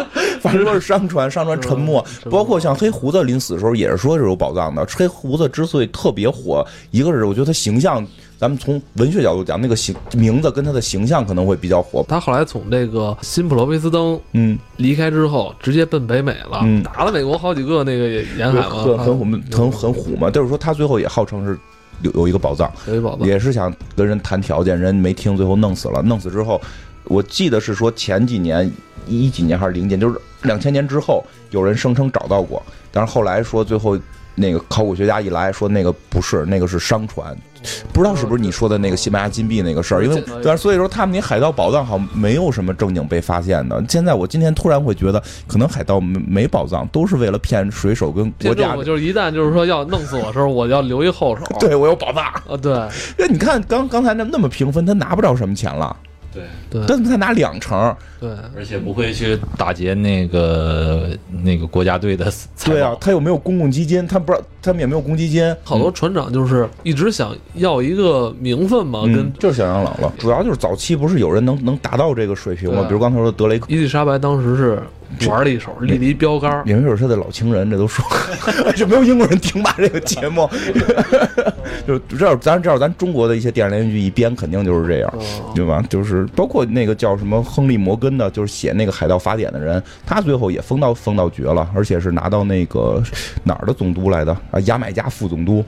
[0.40, 2.02] 反正说是商船，商船沉没。
[2.30, 4.84] 包括像黑胡子临死的时候也是说是有宝藏的。
[4.96, 8.04] 黑胡子之所以特别火，一个是我觉得他形象，
[8.40, 12.02] 咱们从文学角度讲，那个形名字跟他的形象可能会比较火。
[12.08, 19.18] 他后来从这个新普罗维斯登嗯，离开之后，直接奔北美了，嗯打了美国好几个那个沿海嘛，很很
[19.52, 20.30] 很很虎嘛。
[20.30, 21.58] 就是说他最后也号称是
[22.00, 26.00] 有有一个宝藏，有一宝藏，也是想跟人谈条件，人没听，最后弄死了。
[26.00, 26.58] 弄死之后，
[27.04, 28.72] 我记得是说前几年
[29.06, 33.98] 一几年还是零几年，就是两千年之后，有人声称找到过，但是后来说最后
[34.40, 37.36] 那个考古学家一来说那个不是，那个是商船。
[37.92, 43.84] 不知道是不是你说的那个西班牙金币那个事儿，因为嗯但是所以说他们那海盗宝藏好像没有什么正经被发现的。
[43.86, 48.74] 现在我今天突然会觉得，可能海盗没没宝藏，都是为了骗水手跟国家。
[48.76, 51.44] 就是一旦就是说要弄死我的时候，我要留一后手。
[51.60, 52.72] 对我有宝藏，啊，对
[53.18, 55.94] 那你看刚刚才那那么平分，他拿不着什么钱了，
[56.32, 57.94] 对，对但是他拿两成。
[58.20, 61.08] 对，而且不会去打劫那个
[61.42, 62.30] 那个国家队的
[62.64, 64.06] 对啊，他有没有公共基金？
[64.06, 65.42] 他不知道，他们也没有公积金。
[65.64, 72.82] 好多船长就是一直想要一个名分嘛，嗯跟就是想养老了，主要就是早期不是有人能能达到这个水平吗？
[72.82, 74.82] 啊比如刚才说的德雷克，伊丽莎白当时是
[75.28, 76.62] 玩了一手，立了一标杆儿。
[76.64, 78.04] 也没准是他的老情人，这都说，
[78.76, 80.48] 就没有英国人听吧这个节目，
[81.86, 85.12] 就这样，咱知道咱中国的一些电视连续剧一编肯定就是这样。
[85.16, 85.84] 哦对吧？
[85.90, 93.02] 就是包括那个叫什么亨利·摩根的，就是写那个《海盗法典》的人，他最后也封到封到爵了，而且是拿到那个
[93.44, 95.64] 哪儿的总督来的啊，牙买加副总督。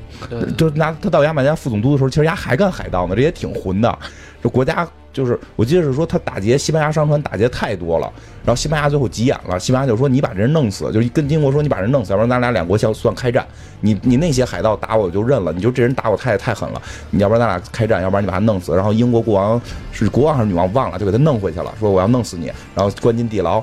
[0.57, 3.99] 就拿他到牙买加副总督的时候，其实牙还干海盗呢，这也挺混的。
[4.43, 8.13] 这国家就是我记得是说他打劫西班牙商船打劫太多了，
[8.45, 13.47] 然后西班牙最后急眼了，西班牙就说你把这人弄死，就跟英国说你把人弄死，要不然咱俩两国相算开战。
[13.81, 18.75] 你你那些海盗打我就认了，你就这人打我太太狠了，你要不然咱俩开战，要不然你把他弄死。
[18.75, 19.61] 然后英国国王
[19.93, 23.63] 是国王还是女王忘了，就给他弄回去了，说我要弄死你，然后关进地牢。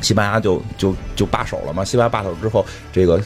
[0.00, 1.84] 西班牙就就就罢手了嘛。
[1.84, 3.20] 西班牙罢手之后，这个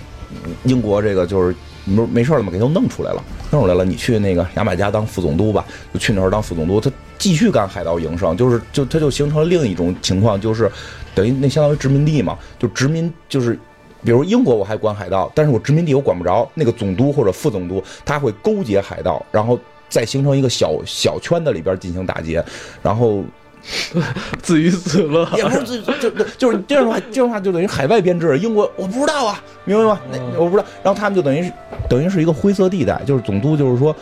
[0.64, 1.54] 英国这个就是
[1.84, 3.84] 没没事了嘛，给他弄出来了，弄出来了。
[3.84, 10.70] 你去那个牙买加当副总督吧，就去那儿当副总督，他继续干海盗营生，就是就他就形成了另一种情况，就是
[11.14, 13.58] 等于那相当于殖民地嘛，就殖民就是。
[14.04, 19.58] 比如英国我还管海盗，但是我殖民地我管不着，那个总督或者副总督他会勾结海盗，然后
[19.88, 22.44] 再形成一个小小圈子里边进行打劫，
[22.82, 23.24] 然后
[24.42, 25.28] 自娱自乐。
[25.36, 28.38] 也不是自就就就是这样的话，这样的话就等于海外编制。
[28.38, 30.00] 英国我不知道啊，明白吗？
[30.10, 30.64] 那我不知道。
[30.82, 31.52] 然后他们就等于是
[31.88, 33.94] 等于是一个灰色地带，就是总督就是说，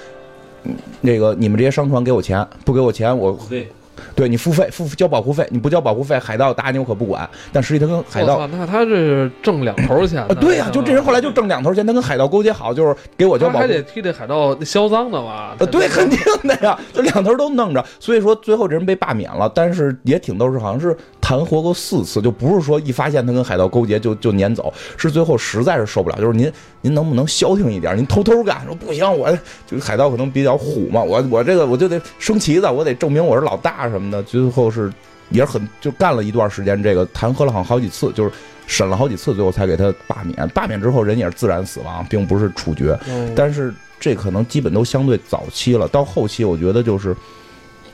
[0.64, 3.68] 嗯那个你们这些商船给我钱，不给我钱我对，
[4.14, 7.28] 对你付费付交保护费，你不交保护费，海盗打你我可不管。
[7.52, 15.54] 但实际他跟海盗那他这是挣两头钱啊，对呀、就这人后来就挣两头钱，他跟海盗勾结好，就是给我交保护他还得替这海盗销赃的嘛。
[15.58, 27.96] 呃，对，肯定的呀，就两头都弄着，所以说最后这人被罢免了，但是也挺逗，是好像是弹劾过四次，就不是说一发现他跟海盗勾结就就撵走，是最后实在是受不了，就是您您能不能消停一点？
[27.96, 29.30] 您偷偷干，说不行，我
[29.66, 34.92] 就是海盗可能比较虎嘛，我我这个我就得升旗子，我得证明我是老大什么的，最后是
[35.30, 38.30] 也是很就干了一段时间，这个弹劾了好像好几次，就是
[38.66, 40.48] 审了好几次，最后才给他罢免。
[40.50, 42.98] 罢免之后人也是自然死亡，并不是处决。
[43.08, 47.16] 嗯但是这可能基本都相对早期了，到后期我觉得就是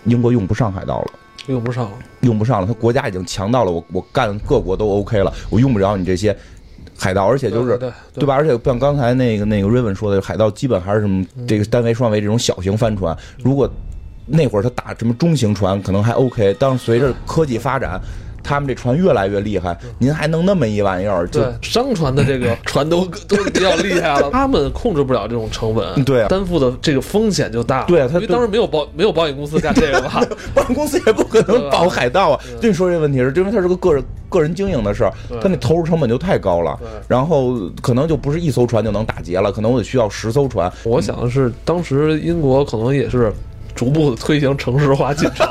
[0.05, 1.12] 英国用不上海盗了。
[1.47, 1.99] 用不上了。
[2.20, 6.36] 用不上了，他国家已经强到了我我干各国都 OK 了，我用不着你这些
[6.99, 8.34] 海盗，而且就是对对吧？
[8.34, 13.70] 而且像刚才那个那个 Raven 说的，海盗基本还是什么这个单桅、双桅这种小型帆船，如果
[14.29, 18.01] 那会儿他打什么中型船可能还 OK，但是随着科技发展。
[18.41, 27.85] 他们这船越来越厉害，您还弄那么一玩意儿，就对，商船的这个 船都都比较厉害了， 他们控制不了这种成本，对啊担负的这个风险就大了。
[27.87, 30.22] 对啊他因为当时没有保没有保险公司干这个吧？
[30.55, 32.41] 保险公司也不可能保海盗啊。
[32.59, 40.72] 就你说这问题是，因为它是个个人个人经营的事儿，对它那投入成本就太高了，然后可能就不是一艘船就能打劫了，可能我得需要十艘船。
[40.85, 43.31] 我想的是，当时英国可能也是
[43.79, 45.47] 逐步的推行城市化进程，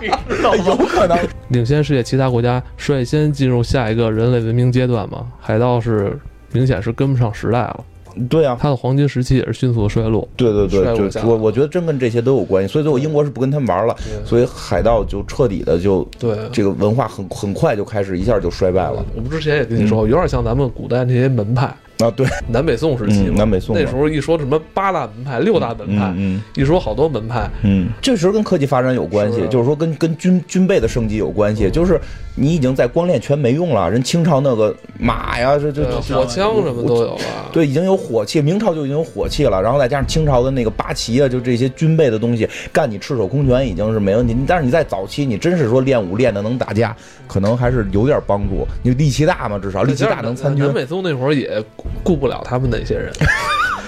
[0.00, 0.84] 你知道有吗？
[0.88, 1.16] 可能，
[1.50, 6.18] 领先世界其他国家率先进入下一个人类文明阶段嘛，海盗是
[6.50, 7.84] 明显是跟不上时代了。
[8.28, 10.28] 对啊，它的黄金时期也是迅速的衰落。
[10.36, 13.94] 对对对，我我觉得真跟这些都有关系，所以最后英国是不跟他们玩了，
[14.24, 23.24] 所以海盗就彻底的就对，这个文化很很快就开始一下就衰败了我们之前也跟你说，有点像咱们古代那些门派，啊，对，南北宋时期。
[23.34, 32.00] 南北宋那时候一说什么八大门派、六大门派，嗯一说好多门派，嗯，这时候跟科技发展有关系，是就是说跟跟军军备的升级有关系，就是
[32.38, 37.20] 你已经在光练拳没用了，人清朝那个马呀，这这这火枪什么都有了。
[37.50, 44.36] 对，已经有火器，明朝就已经有火器了，然后再加上清朝的那个八旗啊，就这些军备的东西，干你赤手空拳已经是没问题。
[44.46, 46.94] 但是你在早期，你真是说练武练的能打架，
[47.26, 48.66] 可能还是有点帮助。
[48.82, 51.64] 你力气大嘛，至少力气大能参军南，北宗那会儿也
[52.02, 53.10] 顾不了他们那些人，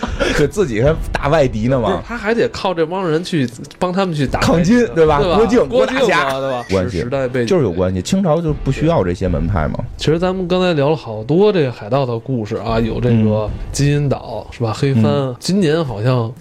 [0.36, 2.02] 对自己还打外敌呢嘛。
[2.06, 6.64] 他还得靠这帮人去帮他们去打抗金对吧郭靖郭大侠啊，对吧？
[6.70, 9.78] 关系时时代背景就是有关系，清朝就不需要这些门派嘛。
[9.96, 14.72] 其实咱们刚才聊了好多这个海盗的故事啊，有这个金银岛是吧？
[14.76, 16.32] 黑帆，嗯今年好像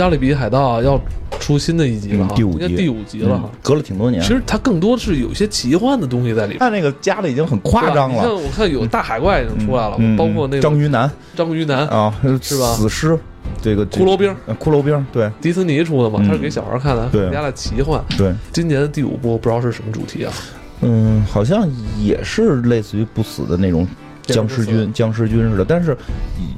[0.00, 0.98] 加勒比海盗要
[1.38, 2.64] 出新的一集了哈，嗯第五集。
[2.64, 3.50] 应该第五集了哈。
[3.52, 3.58] 嗯。
[3.62, 4.22] 隔了挺多年。
[4.22, 4.28] 其。
[4.28, 6.58] 实它更多是有一些奇幻的东西在里面。
[6.58, 11.10] 看那个加的已经很夸张了，我看有大海怪已经出来了，包括那个章鱼男。
[11.36, 12.72] 章鱼男、啊，是吧？
[12.72, 13.18] 死尸，
[13.60, 15.30] 这个骷髅兵，呃骷髅兵，对。
[15.38, 16.28] 迪斯尼出的嘛，嗯。
[16.28, 17.20] 它是给小孩看的，对。
[17.24, 18.02] 更加的奇幻。
[18.16, 20.32] 对，今年的第五部不知道是什么主题啊？
[20.80, 21.68] 嗯，好像
[22.02, 23.86] 也是类似于不死的那种
[24.22, 25.94] 僵尸军，僵尸军似的，但是
[26.38, 26.56] 以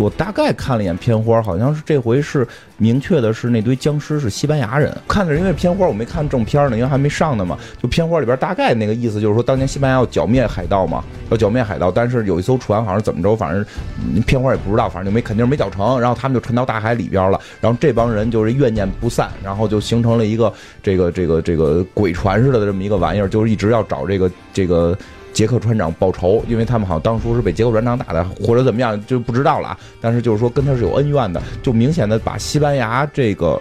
[0.00, 2.46] 我大概看了一眼片花，好像是这回是
[2.78, 4.96] 明确的是那堆僵尸是西班牙人。
[5.06, 7.58] 看的是因为片花我没看正片呢，因为还没上呢嘛。
[7.82, 13.64] 就片花里边大概那个意思就是说，当年西班牙要剿灭海盗嘛，要剿灭海盗，但是有一艘船好像怎么着，反正
[14.22, 17.38] 片花也不知道，反正就没肯定是没剿成，然后他们就沉到大海里边了。
[17.60, 20.50] 然后这帮人就是怨念不散，然后就形成了一个
[20.82, 24.96] 这个这个这个鬼船似的这么一个玩意儿，就是一直要找这个这个。
[25.32, 29.76] 杰克船长报仇，因为他们好像当初是被杰克船长打的，或者怎么样就不知道了。
[30.00, 33.60] 但是就是说跟他是有恩怨的，就明显的把西班牙这个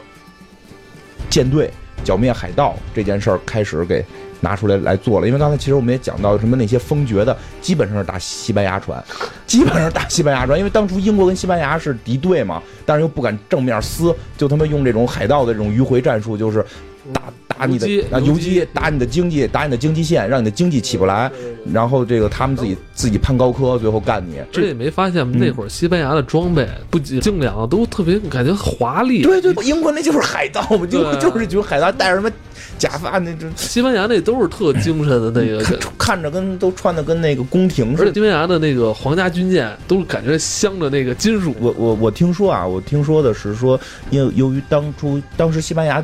[1.29, 1.69] 舰队
[2.03, 4.03] 剿灭海盗这件事儿开始给
[4.41, 5.27] 拿出来来做了。
[5.27, 9.03] 因为刚才其实我们也讲到什么那些封爵的，基本上是打西班牙船，
[9.45, 16.65] 基本上打西班牙船，因为当初英国跟西班牙是敌对嘛，但是又不敢正面撕，就他们用这种海盗的这种迂回战术，就是
[17.13, 17.21] 打
[17.57, 21.31] 打你的游击啊游游击击，打你的经济，打你的经济线，让你的经济起不来。
[21.73, 24.41] 然后这个他们自己自己攀高科，最后干你。
[24.51, 25.35] 这也没发现吗？
[25.37, 29.21] 那会儿西班牙的装备不仅精良，都特别感觉华丽。
[29.23, 32.31] 对对，英国那就是海盗嘛，英国就是一群海盗，戴着什么
[32.77, 38.13] 假发，那种西班牙那都是特精神的那个，看看着跟都穿的跟那个宫廷似的。
[38.13, 41.53] 西班牙的那个皇家军舰都是感觉镶着那个金属。
[41.59, 43.79] 我我我听说啊，我听说的是说，
[44.09, 46.03] 因为由于当初当时西班牙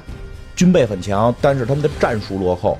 [0.56, 2.80] 军备很强，但是他们的战术落后，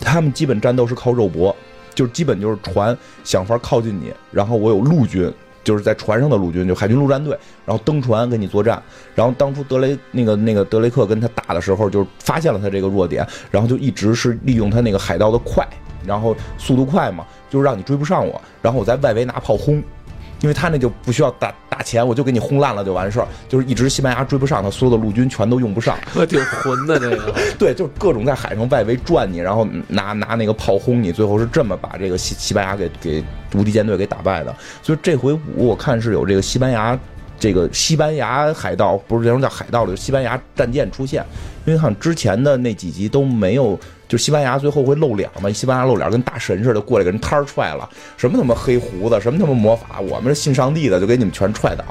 [0.00, 1.54] 他们基本战斗是靠肉搏，
[1.94, 5.32] 就是基本就是船想法靠近你，然后我有陆军。
[5.64, 8.80] 就是在船上的陆军，就海军陆战队，然后登船跟你作战。
[9.16, 15.66] 然后当初德雷那个那个德雷克跟他打的时候，就发现了他这个弱点，然后就一直是利用他那个海盗的快，
[16.06, 19.82] 然后速度快嘛，就是让你追不上我，然后我在外围拿炮轰。
[20.46, 25.98] 因为他那就不需要打打钱，我就给你轰烂了就完事儿，就是一直西班牙追不上他，所有的陆军全都用不上。
[26.14, 33.24] 可挺混的这个，对， 就是各种在海上外围转你，然后拿拿那个炮轰你，最后是这么把这个西西班牙给给
[33.56, 34.54] 无敌舰队给打败的。
[34.84, 36.96] 所以这回五我看是有这个西班牙
[37.40, 41.26] 这个西班牙海盗，不是这种叫海盗了，就西班牙战舰出现。
[41.64, 43.76] 因为好像之前的那几集都没有，
[44.08, 51.84] 就西班牙最后会露脸嘛，西班牙露脸跟大神似的过来给人摊儿踹了，什么他妈黑胡子，什么他妈魔法，我们是信上帝的，就给你们全踹倒。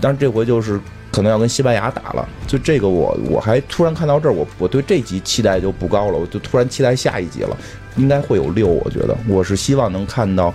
[0.00, 7.56] 但是这回就是可能要跟西班牙打了，就这个我我还突然看到这儿，我我对这集期待就不高了，我就突然期待下一集了，
[7.96, 10.52] 应该会有六，我觉得我是希望能看到，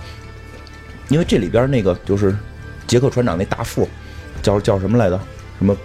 [1.08, 2.36] 因为这里边那个就是
[2.86, 3.88] 杰克船长那大副
[4.40, 5.18] 叫叫什么来着？
[5.58, 5.76] 什么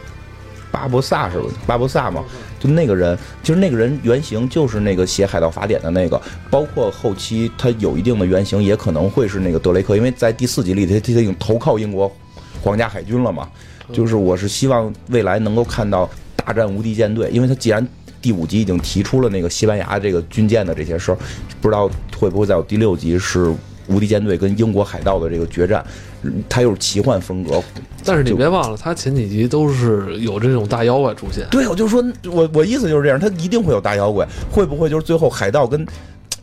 [0.84, 1.46] 巴博萨是吧？
[1.66, 2.22] 巴博萨嘛，
[2.60, 12.14] 就那个人，其实那个人原型就是那个写《海盗法典》的那个，包括后期他有一定的原型，也可能会是那个德雷克，因为在第四集里他他已经投靠英国
[12.62, 13.48] 皇家海军了嘛。
[13.94, 17.88] 就是我是希望未来能够看到大战无敌舰队，因为他既然
[18.22, 21.18] 第五集已经提出了那个西班牙这个军舰的这些事儿，
[21.62, 23.54] 不知道会不会在有第六集是
[23.88, 25.86] 无敌舰队跟英国海盗的这个决战，
[26.22, 27.62] 嗯它又是奇幻风格，
[28.06, 31.48] 但是你别忘了，它前几集都是有这种大妖怪出现。
[31.52, 35.86] 对，我就说，我我意思就是这样，它一定会有大妖怪，会不会就是最后海盗跟，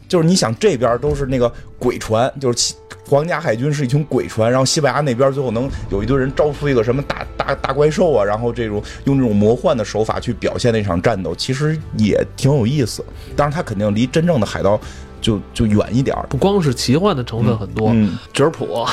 [0.08, 2.74] 就是你想这边都是那个鬼船，就是
[3.08, 13.04] 皇家海军是一群鬼船，然后西班牙那边最后能有一堆人招出一个什么大大大怪兽啊，然后这种用这种魔幻的手法去表现那场战斗，其实也挺有意思。
[13.34, 14.80] 当然，他肯定离真正的海盗
[15.20, 16.26] 就就远一点儿。
[16.28, 18.84] 不光是奇幻的成分很多，嗯， 角儿谱，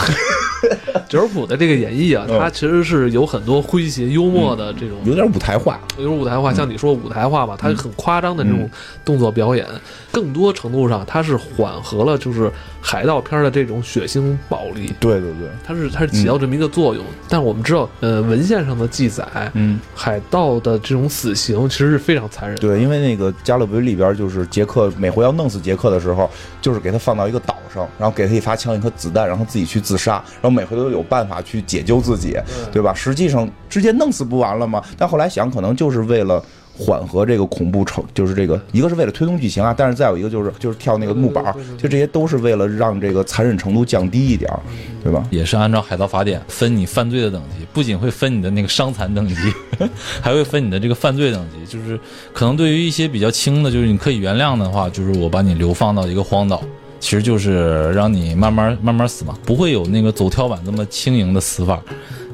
[1.09, 5.80] 角儿谱的这个演绎啊，嗯它其实是有很多诙谐幽默的这种，有点舞台化。
[5.97, 8.69] 有点舞台化，像你说舞台化吧，它很夸张的这种
[9.05, 9.65] 动作表演，
[10.11, 12.51] 更多程度上它是缓和了就是
[12.89, 17.03] 海盗片的这种血腥暴力，对对对，它是它是起到这么一个作用。
[17.27, 22.61] 但是我们知道，呃，文献上的记载，嗯，海盗的这种死刑其实是非常残忍的。
[22.61, 26.29] 对，因为那个加勒比里边就是杰克每回要弄死杰克的时候，
[26.61, 32.38] 就是给他放到一个岛上，然后给他一发枪一颗子弹，然后自己去自杀，然后每回都有办法去解救自己，
[32.71, 32.93] 对吧？
[32.93, 34.81] 实际上直接弄死不完了吗？
[34.97, 36.41] 但后来想，可能就是为了。
[36.78, 44.59] 缓和这个恐怖程，就是这个，一个是为了推动剧情啊，但是再有一个就是就是跳那个木板儿，就这些都是为了让这个残忍程度降低一点儿，
[45.03, 45.25] 对吧？
[45.32, 49.36] 也是按照海盗法典分你犯罪的等级，不仅会分你的那个伤残等级，
[50.21, 51.65] 还会分你的这个犯罪等级。
[51.65, 51.99] 就是
[52.32, 56.61] 可能对于一些比较轻的，就是你可以原谅的话，就是我把你流放到一个荒岛，
[56.99, 61.82] 其实就是让你慢慢慢慢死嘛，不会有那个走跳板这么轻盈的死法。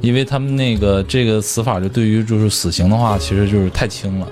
[0.03, 4.27] 因为他们那个这个死法就对于就是死刑的话，其实就是太轻了。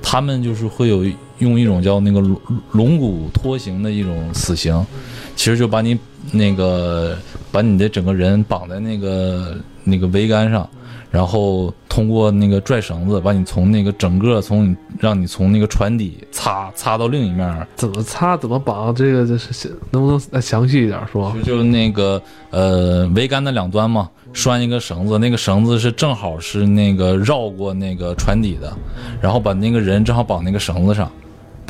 [0.00, 1.04] 他们就是会有
[1.38, 2.40] 用一种叫那个龙
[2.70, 4.86] 龙骨拖刑的一种死刑，
[5.34, 5.98] 其实就把你
[6.30, 7.18] 那个
[7.50, 10.70] 把你的整个人绑在那个那个桅杆上，
[11.10, 21.32] 然后通过那个拽绳子把你从那个整个从你让你从那个船底擦擦到另一面，怎么擦怎么绑，这个就是能不能再详细一点说？
[21.38, 28.72] 就就是那个呃桅杆的两端嘛，拴一个绳子，那个绳子是正好是那个绕过那个船底的，
[29.20, 31.10] 然后把那个人正好绑那个绳子上，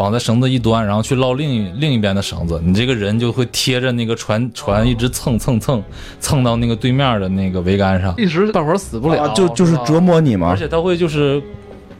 [0.00, 5.84] 绑在绳子一端，然后去捞另一另一边的绳子，你这个人就会贴着那个船船一直蹭蹭蹭
[6.20, 10.48] 蹭到那个对面的那个桅杆上，一时半会儿死不了，啊，就就是折磨你嘛。
[10.48, 10.56] 而。
[10.56, 11.42] 且它会就是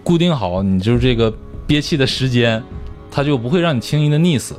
[0.03, 1.31] 固定好你就是这个
[1.67, 2.63] 憋气的时间，
[3.11, 4.55] 它就不会让你轻易的溺死。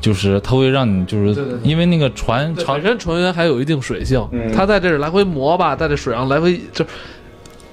[0.00, 4.50] 就是它会让你，就是因为那个船本身船员还有一定水性，嗯。
[4.52, 6.84] 他在这儿来回磨吧，在这水上来回就，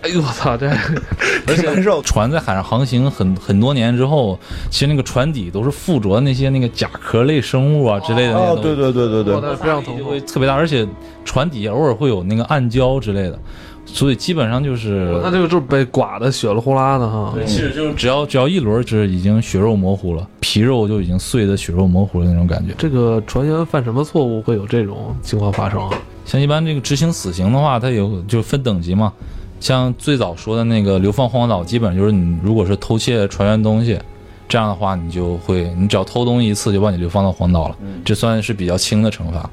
[0.01, 0.67] 哎呦我操，这
[1.45, 4.39] 而且挺难受船在海上航行很很多年之后，
[4.69, 10.19] 其实那个船底都是附着那些那个甲壳类生物啊之类的那些哦，东西，对对对对对，那非常疼会。
[10.21, 10.87] 特别大，而且
[11.25, 13.37] 船底下偶尔会有那个暗礁之类的，
[13.85, 17.33] 所以基本上就是那这个就是被刮的血了呼啦的哈。
[17.35, 22.73] 对，其实就是只要只要一轮，就是已经血肉模糊了，皮肉就已经碎的血肉模糊的那种感觉。
[22.77, 25.89] 这个船员犯什么错误会有这种情况发生啊？
[26.25, 29.11] 像一般这个执行死刑的话，它有就分等级嘛。
[29.59, 33.99] 像最早说的那个流放荒岛，基本就是你如果是偷窃船员东西，
[34.47, 39.49] 这样的话你就会，你只要偷东西一次就把你流放到荒岛了，这算是比较轻的惩罚。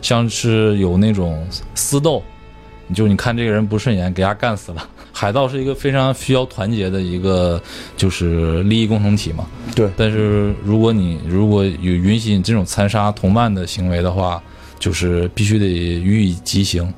[0.00, 2.22] 像是有那种私斗，
[2.88, 4.88] 你就你看这个人不顺眼，给他干死了。
[5.12, 7.62] 海盗是一个非常需要团结的一个
[7.96, 9.46] 就是利益共同体嘛。
[9.76, 14.42] 对但是如果你如果有允许你这种残杀同伴的行为的话，
[14.78, 16.92] 就是必须得予以极刑。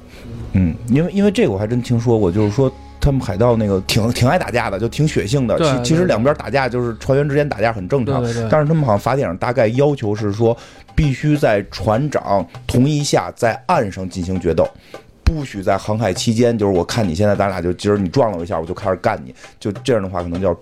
[0.55, 5.59] 嗯，因为因为这个我还真听说过，就是说他们海盗那个挺挺爱打架的，就挺血性的。
[5.59, 10.57] 对其其实两边打架就是船员之间打架很正常，对对对但是他们好像法典上大概要求是说，
[10.95, 14.67] 必须在船长同意下在岸上进行决斗。
[15.25, 20.55] 不许在航海期间，就是我看你现在咱俩就今儿你撞了我一下，我就开始干你，就这样的话可能叫，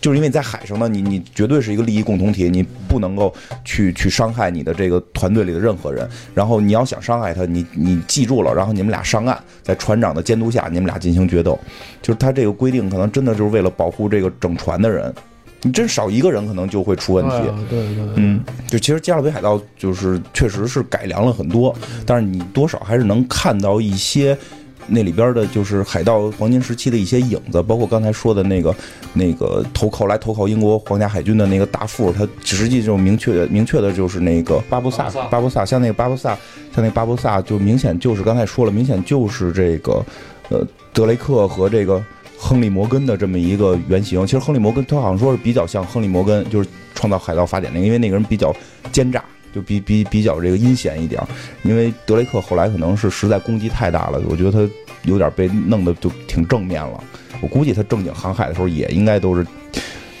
[0.00, 3.32] 就是因为你在海上呢，你你绝对是一个利益共同体，你不能够
[3.64, 6.08] 去去伤害你的这个团队里的任何人。
[6.34, 11.58] 然后你要想伤害他，你你记住了，然后你们俩上岸，在船长的监督下，你们俩进行决斗。
[12.02, 15.12] 就是他这个规定，可能真的就是为了保护这个整船的人。
[15.62, 17.30] 你真少一个人，可能就会出问题。
[17.70, 21.74] 对对对，嗯，就其实《加勒比海盗》就是确实是改良了很多，
[22.04, 24.36] 但是你多少还是能看到一些
[24.86, 28.74] 那里边的，就是海盗黄金时期的一些影子，包括刚才说的那个
[29.12, 36.30] 那个投靠来投靠英国皇家海军的那个大副，他实际就明确明确的就是那个巴布萨巴布萨像那个巴布萨，
[36.74, 40.04] 像那个巴布萨就明显就是刚才说了，明显就是这个
[40.50, 42.02] 呃德雷克和这个。
[42.36, 48.54] 亨利·摩根的这么一个原型，其实亨利·摩根他好像说是比较像亨利·摩根，就是创造海盗法典那个，因为那个人比较
[48.92, 49.24] 奸诈，
[49.54, 51.28] 就比比比较这个阴险一点儿。
[51.62, 54.72] 因为德雷克后来可能是实在攻击太大了，我觉得他
[55.04, 57.02] 有点被弄得就挺正面了。
[57.40, 59.46] 我估计他正经航海的时候也应该都是，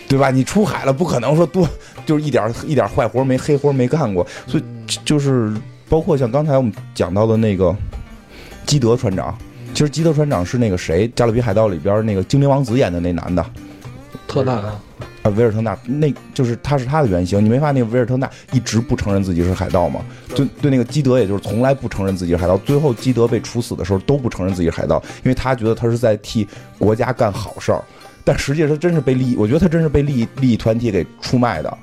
[0.08, 0.30] 对吧？
[0.30, 1.68] 你出海了，不可能说多
[2.06, 4.64] 就是一点一点坏活没黑活没干过，所以
[5.04, 5.52] 就是
[5.88, 7.74] 包括像刚才我们讲到的那个
[8.64, 9.36] 基德船长。
[9.72, 13.44] 其实基德船长是那个谁，《加勒比海盗》里边那个精灵王子演的那男的，
[14.28, 14.62] 特大
[15.24, 17.42] 啊，维尔特纳，那就是他是他的原型。
[17.42, 20.04] 你没发现那个维尔特纳一直不承认自己是海盗吗？
[20.34, 22.58] 就对，那个基德也就是从来不承认自己是海盗。
[22.58, 26.46] 最后基德被处死的时候都不承认自己是海盗，因为他觉得他是在替
[26.78, 27.82] 国家干好事儿。
[28.22, 31.78] 但实际上他真是被利益，我觉得他真是被利益利益团体给出卖的。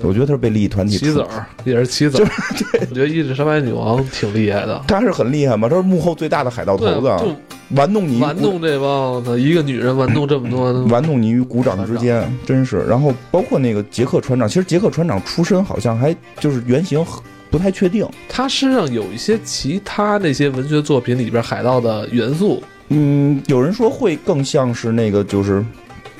[0.00, 2.28] 我觉得他是被利益团体出棋子儿也是棋子儿，
[2.90, 7.34] 我觉得伊丽莎白女王挺厉害的，他是很厉害嘛，他是幕后最大的海盗头，子，啊就
[7.76, 12.84] 玩弄你玩弄这帮的一个女人玩弄这么多，玩弄你于股掌之间，真是。
[12.88, 17.04] 然后包括那个杰克船长，其实杰克船长出身好像还就是原型
[17.50, 18.06] 不太确定。
[18.28, 25.64] 他身上有一些其他那些文学作品里边海盗的元素，嗯，有人说会更像是那个就是，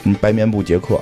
[0.04, 0.98] 嗯，白棉布杰克，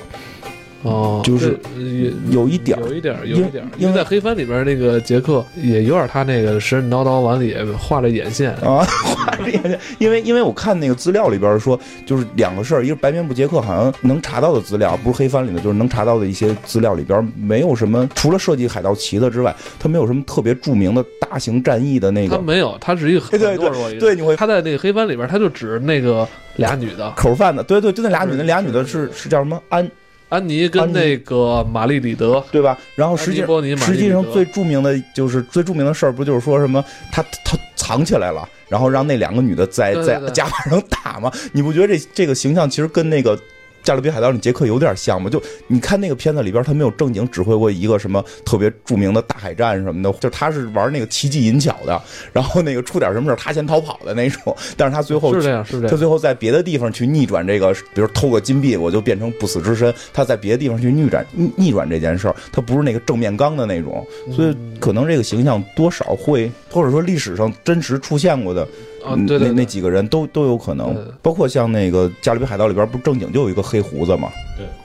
[0.83, 23.99] 哦，就是这也有一点儿有一点儿，有一点儿，因为在黑帆里边那个杰克也有点他那个神神叨叨往里画了眼线，啊， 画了眼线，因为因为我看那个资料里边说，就是两个事儿，一个白棉布杰克好像能查到的资料，不是黑帆里的，就是能查到的一些资料里边没有什么，除了设计海盗旗的之外，他没有什么特别著名的大型战役的那个他没有，他是一个 很对对懦弱一个人。
[24.01, 26.27] 对，你会他在那个黑帆里边，他就指那个
[26.57, 29.61] 俩女的，口贩子，对对，就那俩女的，俩女的是是叫什么？
[29.69, 29.89] 安
[30.33, 32.79] 安妮跟那个玛丽里德，对吧？
[32.95, 33.45] 然后实际
[33.77, 41.31] 实际上最著名的就是最著名的事儿，不就是说什么他他藏起来了，然后让那两个女的在在甲板上打吗？
[41.53, 43.39] 你不觉得这这个形象其实跟那个？
[43.83, 45.29] 加勒比海盗里杰克有点像吗？
[45.29, 52.01] 就你看那个片子里边，他没有正经指挥过一个什么特别著名的大海战什么的，就他是玩那个奇技淫巧的，
[52.33, 55.89] 然后那个出点什么事他先逃跑的那种，但是他最后是这样，是这样。
[55.91, 59.93] 他最后在别的地方去逆转这个，比如偷个金币，我就变成不死之身。
[60.13, 68.67] 他在别的地方去逆转逆逆转这件事儿，他不是那个正面刚的那种，所以可能这个形象多少会，或者说历史上真实出现过的，
[69.05, 74.29] 啊，嗯对对对，那那几个人都都有可能对，包括像那个《加勒比海盗》里边不是正经就有一个黑胡子嘛，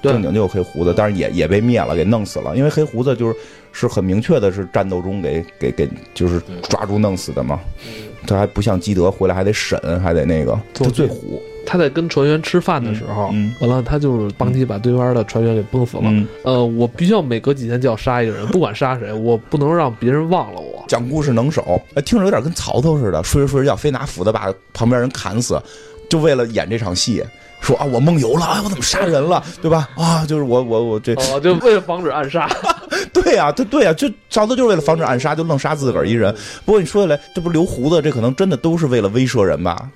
[0.02, 0.12] 对。
[0.12, 3.36] 正经就有黑胡子，但是也也被灭了，给弄死了，因为黑胡子就是
[3.72, 7.60] 是很明确的是战斗中给给给就是抓住弄死的嘛。
[8.26, 11.42] 他还不像基德回来还得审，还得那个，他最虎。
[11.70, 16.04] 他在跟船员吃饭的时候，嗯完了他就是邦基把对方的船员给崩死了。
[16.06, 20.86] 嗯，呃，我必须要每隔几天就要杀一个人， 不管杀谁，我不能让别人忘了我。
[20.88, 25.62] 讲故事能手，哎，听着有点跟曹操似的，睡着睡着觉非拿斧子把旁边人砍死，
[26.10, 27.22] 就为了演这场戏。
[27.60, 29.90] 说啊，我梦游了，哎，我怎么杀人了，对吧？
[29.98, 32.48] 啊，就是我我我这，哦，就为了防止暗杀。
[33.12, 36.34] 对呀、他对呀、就曹操就是为了防止暗杀，就愣杀自个儿一人。
[36.64, 39.90] 不过你说起来，这不留胡子，这可能真的都是为了威慑人吧？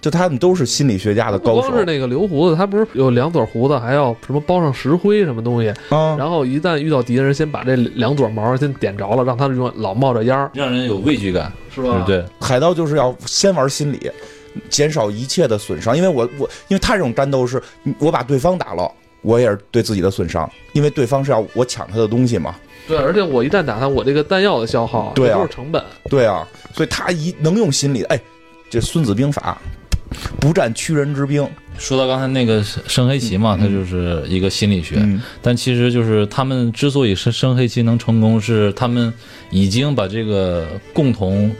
[0.00, 6.16] 就他们都是心理学家的高手光是那个留胡子，他不是有两撮胡子，还要什么包上石灰什么东西，啊。
[6.18, 12.02] 然后一旦遇到敌人，先把这两撮毛先点着了，让他永远老冒着烟儿，让人有畏惧感，是吧？
[12.06, 14.10] 对，海盗就是要先玩心理，
[14.68, 15.96] 减少一切的损伤。
[15.96, 17.62] 因为我我因为他这种战斗是，
[17.98, 18.90] 我把对方打了，
[19.22, 22.54] 我也是对自己的损伤，因为对方是要我抢他的东西嘛。
[22.88, 25.82] 对，而且我一旦打他，我这个弹药的消耗，对啊这都是成本。
[26.08, 28.20] 对啊，所以他一能用心理，哎，
[28.70, 29.60] 这《孙子兵法》，
[30.40, 31.46] 不战屈人之兵。
[31.76, 39.12] 说到刚才那个升黑棋嘛，它就是一个心理学，嗯但其实就是他们之所以升升黑棋能成功，是他们
[39.50, 41.50] 已经把这个共同，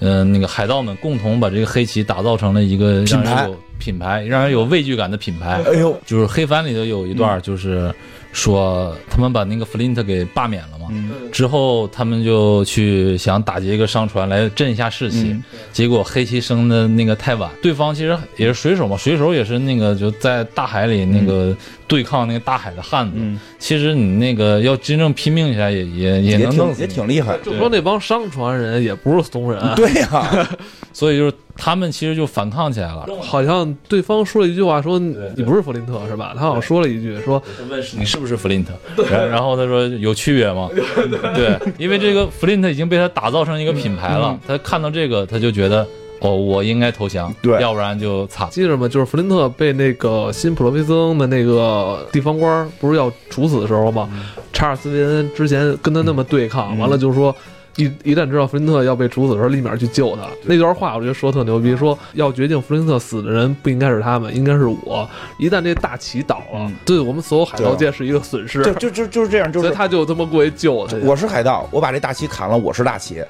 [0.00, 5.62] 呃，那个海盗们共同把这个黑棋打造成了一个让品牌人有品牌，让人有畏惧感的品牌。
[5.66, 7.94] 哎呦，就是黑帆里头有一段，就是
[8.36, 11.10] 说他们把那个弗林特给罢免了嘛，嗯。
[11.32, 15.42] 之后他们就去想打劫一个商船来振一下士气，嗯。
[15.72, 21.56] 结果黑棋升的那个太晚，对方其实也是水手嘛，水手也是那个就在大海里那个
[21.88, 23.12] 对抗那个大海的汉子。
[23.16, 26.94] 嗯，其实你那个要真正拼命起来也，也也能弄挺也死你。
[26.94, 27.36] 挺厉害。
[27.44, 30.48] 就说那帮商船人也不是怂人，对呀、
[30.92, 33.06] 所以就是他们其实就反抗起来了。
[33.22, 36.34] 好像对方说了一句话，说你不是弗林特是吧？
[36.36, 38.72] 他好像说了一句，说问你是不是弗林特？
[39.10, 40.68] 然然后他说有区别吗？
[41.34, 45.86] 对，因为这个弗林特已经被他打造成一个品牌了，他看到这个他就觉得
[46.20, 48.48] 哦，我应该投降，对要不然就惨。
[48.50, 48.88] 记着吗？
[48.88, 54.08] 就是弗林特被那个新普罗菲森的那个地方官不是要处死的时候吗？
[54.52, 57.34] 查尔斯维恩之前跟他那么对抗，嗯完了就是说。
[57.78, 60.22] 一一旦知道弗林特要被处死的时候，立马去救他。
[60.46, 65.06] 那段话我觉得说特牛逼，说要决定弗林特死的人不应该是他们，应该是我。
[65.38, 68.62] 一旦这大旗倒了，嗯对我们所有海盗界是一个损失。
[68.62, 70.96] 就就就就是这样，就是所以他就他妈过去救他。
[71.02, 73.22] 我是海盗，我把这大旗砍了，我是大旗。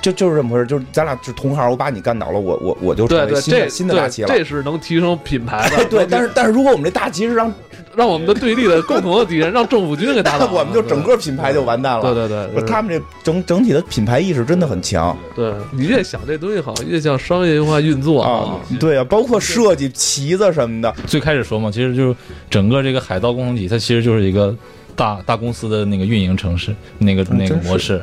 [0.00, 4.28] 就就是这么回事，就是咱俩是同行，我把你干倒了，我我我就成为新的这新的大旗了。
[4.28, 5.84] 这是能提升品牌的。
[5.86, 7.52] 对，但是但是如果我们这大旗是让，
[7.96, 12.14] 让我们的对立的共同的敌人，让政府军给打倒了， 我们就整个品牌就完蛋了。
[12.14, 18.60] 对对对他们这整整体的品牌意识真的很强对你越想这东西好，越像商业化运作啊！
[18.78, 22.16] 对啊，包括设计旗子什么的，最开始说嘛，其实就是
[22.48, 24.54] 整个这个海盗共同体，它其实就是一个
[24.94, 28.00] 大大公司的那个运营城市，那个那个模式。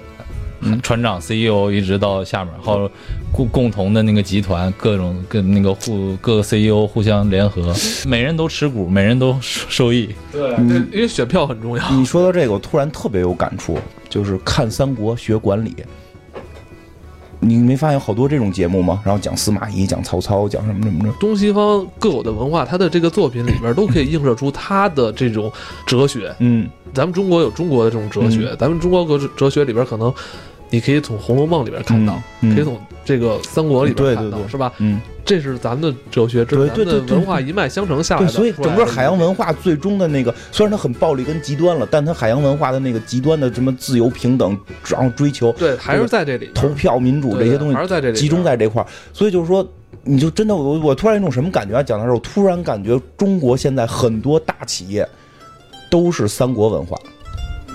[0.66, 2.90] 嗯船长、CEO 一直到下面，还有
[3.32, 7.74] 共共同的那个集团，各种跟那个互各个 CEO 互相联合，
[8.06, 10.10] 每人都持股，每人都受受益。
[10.32, 11.92] 对，嗯因为选票很重要。
[11.92, 13.78] 你说到这个，我突然特别有感触，
[14.10, 15.76] 就是看三国学管理。
[17.42, 19.00] 你没发现好多这种节目吗？
[19.06, 21.12] 然后讲司马懿，讲曹操，讲什么什么的。
[21.20, 25.52] 东西方各有的文化，他的这个作品里边都可以映射出他的这种
[25.86, 26.34] 哲学。
[26.40, 30.12] 嗯咱们中国有中国的这种哲学，咱们中国哲哲学里边可能
[30.70, 34.74] 你可以从《红楼梦》里边看到，可以从这个三国里边看到，对对对是吧？
[34.80, 38.34] 嗯，这是咱们的哲学，这是咱们的文化一脉相承下来对，的。
[38.34, 49.66] 所以整个海洋文化最终的那个，虽然它很暴力跟极端了，但它海洋文化的那个极端的什么自由平等，然后追求对还是在这里投票民主这些东西还是在这里集中在这块儿，所以就是说，
[50.04, 51.84] 你就真的我我突然有一种什么感觉啊？
[51.84, 55.08] 讲到这儿，我突然感觉中国现在很多大企业
[55.92, 56.98] 都是三国文化，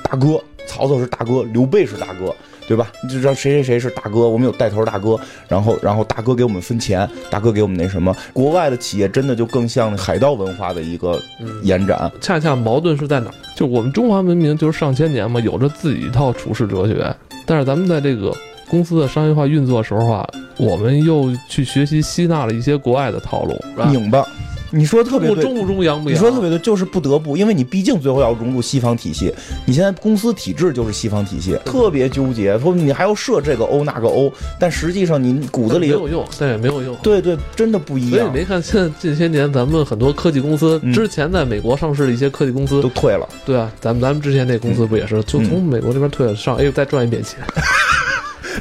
[0.03, 2.35] 大哥，曹操是大哥，刘备是大哥。
[2.71, 2.87] 对吧？
[3.03, 5.19] 你就知道谁谁谁是大哥，我们有带头大哥，
[5.49, 8.15] 然后然后大哥给我们分钱，大哥给我们那什么。
[8.33, 12.09] 国外的企业真的就更像海盗文化的一个嗯延展。
[12.21, 13.35] 恰恰矛盾是在哪儿？
[13.57, 17.13] 就我们中华文明就是上千年嘛，有着自己一套处世哲学，
[17.45, 18.33] 但是咱们在这个
[18.69, 23.61] 公司的商业化运作的时候啊，我们又去学习吸纳了一些国外的套路，
[23.91, 24.25] 拧巴，
[24.71, 26.17] 你说的特别对，中中不中，洋不洋？
[26.17, 29.33] 你说得特别对，就是不得不，因为你毕竟最后要融入西方体系，
[29.67, 32.59] 你现在公司体制就是西方体系，特别纠结。
[32.59, 36.97] 说你还要设这个欧那个欧，但实际上你骨子里没，有用，但也没有用。
[37.03, 43.29] 对对，真的不一样，所以你没看现在近些年咱们很多科技公司，嗯之前在美国上市的一些科技公司都，退了。
[43.45, 47.39] 对啊，咱们咱们之前那公司不也是，就从美国这边退了上，哎，再赚一笔钱。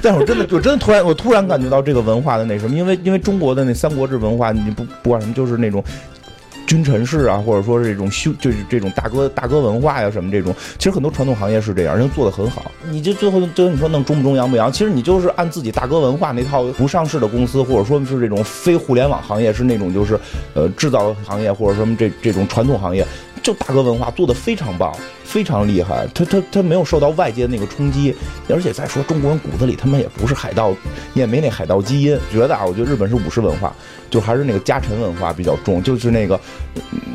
[0.01, 5.83] 但是我真的，我真的突然，我突然感觉到这个文化的那什么，因为因为中国的那三国志文化，你不不管什么，就是那种。
[6.67, 12.71] 君臣式啊，或者说是这种修，就是这种大哥大哥文化呀，什么这种，其实很多传统行业是这样，人家做的很好。
[12.91, 20.19] 你这最后就你说弄中不中洋不洋，其实你就是按自己大哥文化那套不上市的公司，或者说是这种非互联网行业，是那种就是
[20.53, 23.03] 呃制造行业或者什么这这种传统行业，
[23.41, 26.07] 就大哥文化做的非常棒，非常厉害。
[26.13, 28.15] 他他他没有受到外界那个冲击，
[28.49, 30.73] 而且再说中国人骨子里他妈也不是海盗，
[31.13, 32.17] 也没那海盗基因。
[32.31, 33.73] 觉得啊，我觉得日本是武士文化，
[34.09, 36.39] 就还是那个家臣文化比较重，就是那个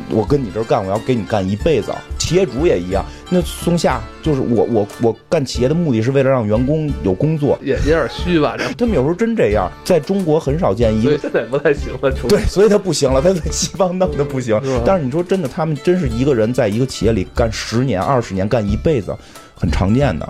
[0.09, 1.93] 我跟你这儿干，我要给你干一辈子。
[2.25, 7.55] 企业主也一样，那松下就是我我我干企业的目的是为了让员工有工作。
[7.61, 12.11] 也有点虚吧，这他们有时候真这样，在中国很少见一个现在不太行了。
[12.27, 14.59] 对，所以他不行了，他在西方弄的不行。
[14.83, 19.15] 但是你说真的，他们真是一个人在一个企业里干十年、二十年，干一辈子，
[19.53, 20.27] 很常见的。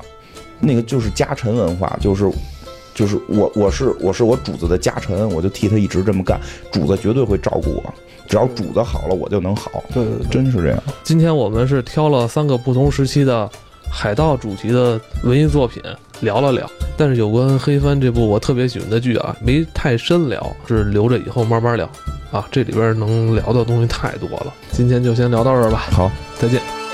[0.59, 2.29] 那个就是家臣文化，就是
[2.93, 6.39] 就是我我是我是我主子的家臣，我就替他一直这么干，
[6.71, 7.93] 主子绝对会照顾我，
[8.27, 9.83] 只要主子好了，我就能好。
[9.93, 10.83] 对对对，真是这样。
[11.03, 13.49] 今天我们是挑了三个不同时期的
[13.91, 15.81] 海盗主题的文艺作品
[16.21, 21.89] 聊了聊，但是有关《黑帆》这部我特别喜欢的剧啊，没太深聊，是留着以后慢慢聊
[22.31, 22.47] 啊。
[22.51, 26.84] 这里边能聊的东西太多了，今天就先聊到这儿吧，好，再见。